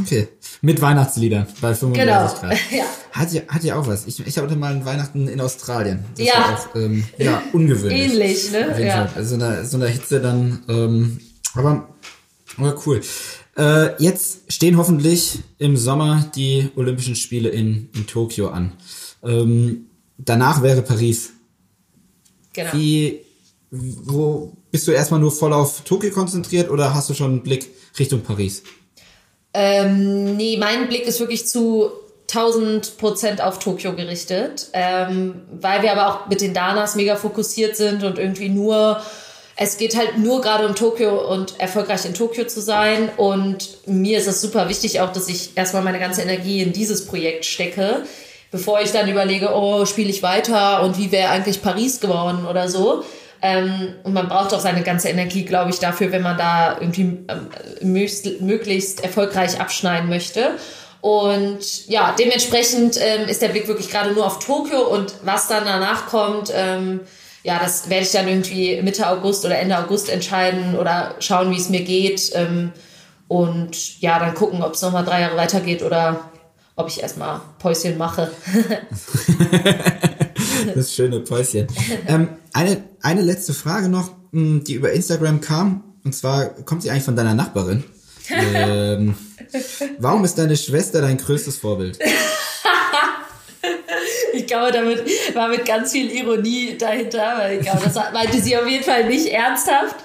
[0.02, 0.28] Okay.
[0.60, 2.26] Mit Weihnachtsliedern bei 35 Genau.
[2.40, 2.58] Grad.
[2.70, 2.84] Ja.
[3.12, 4.06] Hat ja, hat ja auch was.
[4.06, 6.04] Ich, ich hatte mal ein Weihnachten in Australien.
[6.16, 6.34] Das Ja.
[6.34, 8.12] war auch, ähm, ja, ungewöhnlich.
[8.12, 8.84] Ähnlich, ne?
[8.86, 9.06] Ja.
[9.06, 9.10] Fall.
[9.16, 11.20] Also so eine, so eine Hitze dann, ähm,
[11.54, 11.88] aber,
[12.56, 13.02] aber cool.
[13.58, 18.72] Äh, jetzt stehen hoffentlich im Sommer die Olympischen Spiele in, in Tokio an.
[19.22, 19.86] Ähm,
[20.16, 21.32] danach wäre Paris.
[22.54, 22.72] Genau.
[22.72, 23.20] Wie,
[23.70, 27.68] wo, bist du erstmal nur voll auf Tokio konzentriert oder hast du schon einen Blick
[27.98, 28.62] Richtung Paris?
[29.54, 31.90] Ähm, nee, mein Blick ist wirklich zu
[32.34, 37.76] 1000 Prozent auf Tokio gerichtet, ähm, weil wir aber auch mit den Danas mega fokussiert
[37.76, 39.02] sind und irgendwie nur,
[39.56, 44.18] es geht halt nur gerade um Tokio und erfolgreich in Tokio zu sein und mir
[44.18, 48.04] ist es super wichtig auch, dass ich erstmal meine ganze Energie in dieses Projekt stecke,
[48.50, 52.68] bevor ich dann überlege, oh, spiele ich weiter und wie wäre eigentlich Paris geworden oder
[52.68, 53.04] so.
[53.42, 57.26] Ähm, und man braucht auch seine ganze Energie, glaube ich, dafür, wenn man da irgendwie
[57.28, 57.48] ähm,
[58.40, 60.52] möglichst, erfolgreich abschneiden möchte.
[61.00, 65.64] Und ja, dementsprechend ähm, ist der Blick wirklich gerade nur auf Tokio und was dann
[65.64, 67.00] danach kommt, ähm,
[67.42, 71.56] ja, das werde ich dann irgendwie Mitte August oder Ende August entscheiden oder schauen, wie
[71.56, 72.30] es mir geht.
[72.36, 72.70] Ähm,
[73.26, 76.20] und ja, dann gucken, ob es nochmal drei Jahre weitergeht oder
[76.76, 78.30] ob ich erstmal Päuschen mache.
[80.74, 81.66] Das schöne Päuschen.
[82.06, 85.84] ähm, eine, eine letzte Frage noch, mh, die über Instagram kam.
[86.04, 87.84] Und zwar kommt sie eigentlich von deiner Nachbarin.
[88.30, 89.14] ähm,
[89.98, 91.98] warum ist deine Schwester dein größtes Vorbild?
[94.32, 95.02] Ich glaube, damit
[95.34, 99.04] war mit ganz viel Ironie dahinter, weil ich glaube, das meinte sie auf jeden Fall
[99.04, 99.96] nicht ernsthaft.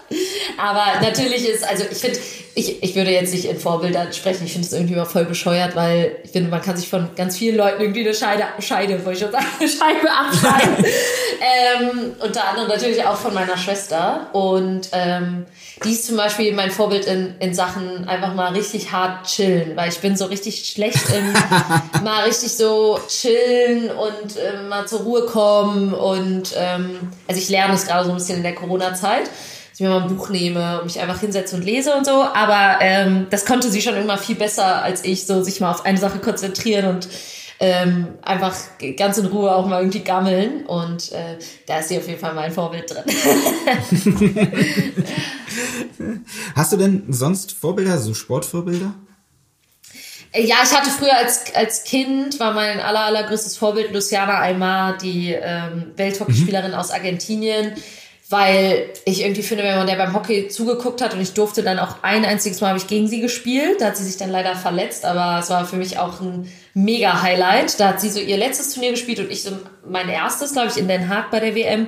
[0.57, 2.19] Aber natürlich ist, also ich finde,
[2.55, 4.45] ich, ich würde jetzt nicht in Vorbildern sprechen.
[4.45, 7.37] Ich finde es irgendwie immer voll bescheuert, weil ich finde, man kann sich von ganz
[7.37, 10.85] vielen Leuten irgendwie eine Scheide, Scheide, wollte ich schon sagen, Scheibe abschneiden.
[11.41, 14.29] ähm, unter anderem natürlich auch von meiner Schwester.
[14.33, 15.45] Und ähm,
[15.83, 19.89] die ist zum Beispiel mein Vorbild in, in Sachen einfach mal richtig hart chillen, weil
[19.89, 21.33] ich bin so richtig schlecht im
[22.03, 27.75] mal richtig so chillen und ähm, mal zur Ruhe kommen und ähm, also ich lerne
[27.75, 30.79] es gerade so ein bisschen in der Corona-Zeit, dass ich mir mal ein Buch nehme
[30.79, 34.17] und mich einfach hinsetze und lese und so, aber ähm, das konnte sie schon immer
[34.17, 37.07] viel besser als ich, so sich mal auf eine Sache konzentrieren und
[37.59, 38.55] ähm, einfach
[38.97, 42.33] ganz in Ruhe auch mal irgendwie gammeln und äh, da ist sie auf jeden Fall
[42.33, 43.03] mein Vorbild drin.
[46.55, 48.93] Hast du denn sonst Vorbilder, so Sportvorbilder?
[50.31, 54.97] Äh, Ja, ich hatte früher als, als Kind, war mein aller, allergrößtes Vorbild Luciana Aymar,
[54.97, 57.73] die ähm, Welthockeyspielerin aus Argentinien,
[58.29, 61.79] weil ich irgendwie finde, wenn man der beim Hockey zugeguckt hat und ich durfte dann
[61.79, 64.55] auch ein einziges Mal habe ich gegen sie gespielt, da hat sie sich dann leider
[64.55, 67.79] verletzt, aber es war für mich auch ein mega Highlight.
[67.79, 69.51] Da hat sie so ihr letztes Turnier gespielt und ich so
[69.87, 71.87] mein erstes, glaube ich, in Den Haag bei der WM.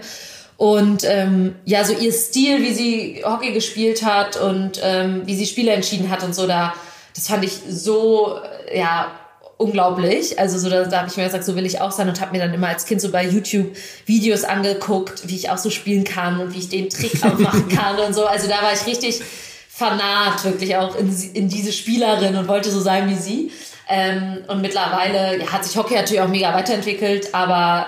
[0.56, 5.46] Und ähm, ja, so ihr Stil, wie sie Hockey gespielt hat und ähm, wie sie
[5.46, 6.74] Spiele entschieden hat und so, da
[7.16, 8.40] das fand ich so,
[8.74, 9.12] ja,
[9.60, 10.40] unglaublich.
[10.40, 12.32] Also so, da, da habe ich mir gesagt, so will ich auch sein und habe
[12.32, 16.06] mir dann immer als Kind so bei YouTube Videos angeguckt, wie ich auch so spielen
[16.06, 18.26] kann und wie ich den Trick auch machen kann und so.
[18.26, 19.22] Also da war ich richtig
[19.68, 23.52] fanat wirklich auch in, in diese Spielerin und wollte so sein wie sie.
[23.90, 27.88] Ähm, und mittlerweile ja, hat sich Hockey natürlich auch mega weiterentwickelt, aber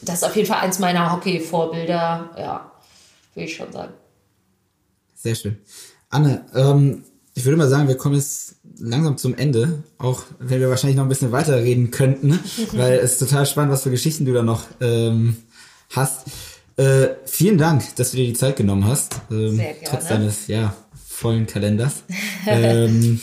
[0.00, 2.72] das ist auf jeden Fall eins meiner Hockey-Vorbilder, ja,
[3.34, 3.92] will ich schon sagen.
[5.14, 5.58] Sehr schön.
[6.08, 7.04] Anne, ähm,
[7.34, 11.04] ich würde mal sagen, wir kommen jetzt langsam zum Ende, auch wenn wir wahrscheinlich noch
[11.04, 12.38] ein bisschen weiterreden könnten,
[12.72, 15.36] weil es ist total spannend, was für Geschichten du da noch ähm,
[15.90, 16.26] hast.
[16.76, 19.78] Äh, vielen Dank, dass du dir die Zeit genommen hast, ähm, Sehr gerne.
[19.84, 20.74] trotz deines ja,
[21.06, 22.04] vollen Kalenders.
[22.46, 23.20] ähm,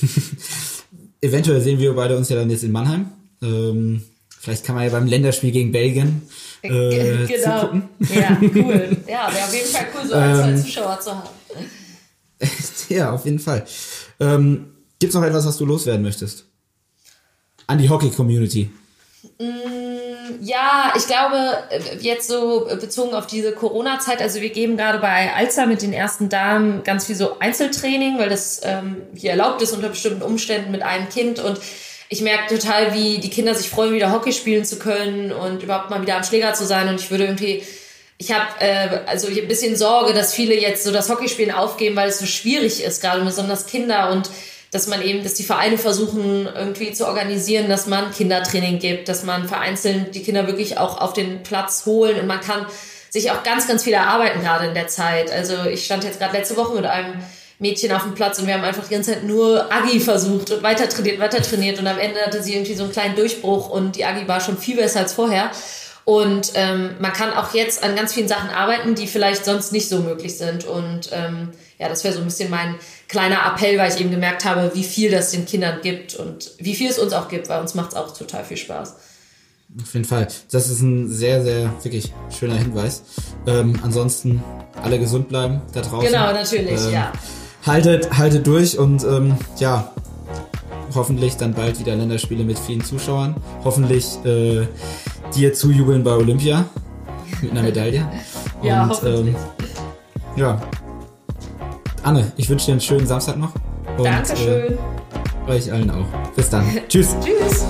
[1.22, 3.08] eventuell sehen wir beide uns ja dann jetzt in Mannheim.
[3.42, 4.04] Ähm,
[4.40, 6.22] vielleicht kann man ja beim Länderspiel gegen Belgien
[6.62, 7.62] äh, genau.
[7.62, 7.84] zugucken.
[8.14, 8.98] Ja, cool.
[9.08, 11.30] Ja, wäre auf jeden Fall cool, so ein, zwei Ähm, Zuschauer zu haben.
[12.90, 13.66] Ja, auf jeden Fall.
[14.20, 16.46] Ähm, Gibt es noch etwas, was du loswerden möchtest?
[17.68, 18.72] An die Hockey-Community.
[20.42, 25.34] Ja, ich glaube, äh, jetzt so bezogen auf diese Corona-Zeit, also wir geben gerade bei
[25.34, 29.74] Alza mit den ersten Damen ganz viel so Einzeltraining, weil das ähm, hier erlaubt ist
[29.74, 31.60] unter bestimmten Umständen mit einem Kind und
[32.10, 35.90] ich merke total, wie die Kinder sich freuen, wieder Hockey spielen zu können und überhaupt
[35.90, 37.64] mal wieder am Schläger zu sein und ich würde irgendwie
[38.20, 41.96] ich habe äh, also hier ein bisschen Sorge, dass viele jetzt so das Hockeyspielen aufgeben,
[41.96, 44.30] weil es so schwierig ist, gerade besonders Kinder und
[44.72, 49.24] dass man eben, dass die Vereine versuchen irgendwie zu organisieren, dass man Kindertraining gibt, dass
[49.24, 52.66] man vereinzelt die Kinder wirklich auch auf den Platz holen und man kann
[53.10, 55.32] sich auch ganz, ganz viel erarbeiten gerade in der Zeit.
[55.32, 57.14] Also ich stand jetzt gerade letzte Woche mit einem
[57.60, 60.64] Mädchen auf dem Platz und wir haben einfach die ganze Zeit nur Agi versucht und
[60.64, 63.96] weiter trainiert, weiter trainiert und am Ende hatte sie irgendwie so einen kleinen Durchbruch und
[63.96, 65.52] die Agi war schon viel besser als vorher.
[66.06, 69.90] Und ähm, man kann auch jetzt an ganz vielen Sachen arbeiten, die vielleicht sonst nicht
[69.90, 70.64] so möglich sind.
[70.64, 71.50] Und ähm,
[71.80, 72.76] ja, das wäre so ein bisschen mein
[73.08, 76.76] kleiner Appell, weil ich eben gemerkt habe, wie viel das den Kindern gibt und wie
[76.76, 78.96] viel es uns auch gibt, weil uns macht es auch total viel Spaß.
[79.82, 80.28] Auf jeden Fall.
[80.52, 83.04] Das ist ein sehr, sehr wirklich schöner Hinweis.
[83.46, 84.42] Ähm, ansonsten
[84.82, 86.08] alle gesund bleiben da draußen.
[86.08, 87.12] Genau, natürlich, ähm, ja.
[87.66, 89.92] Haltet, haltet durch und ähm, ja,
[90.96, 93.36] hoffentlich dann bald wieder Länderspiele mit vielen Zuschauern.
[93.64, 94.68] Hoffentlich äh,
[95.36, 96.66] dir zujubeln bei Olympia
[97.42, 98.08] mit einer Medaille.
[98.64, 99.36] ja, und, hoffentlich.
[99.36, 100.62] Ähm, ja.
[102.04, 103.54] Anne, ich wünsche dir einen schönen Samstag noch.
[103.98, 104.78] Und, Dankeschön.
[105.48, 106.06] Äh, euch allen auch.
[106.36, 106.66] Bis dann.
[106.88, 107.16] Tschüss.
[107.22, 107.66] Tschüss.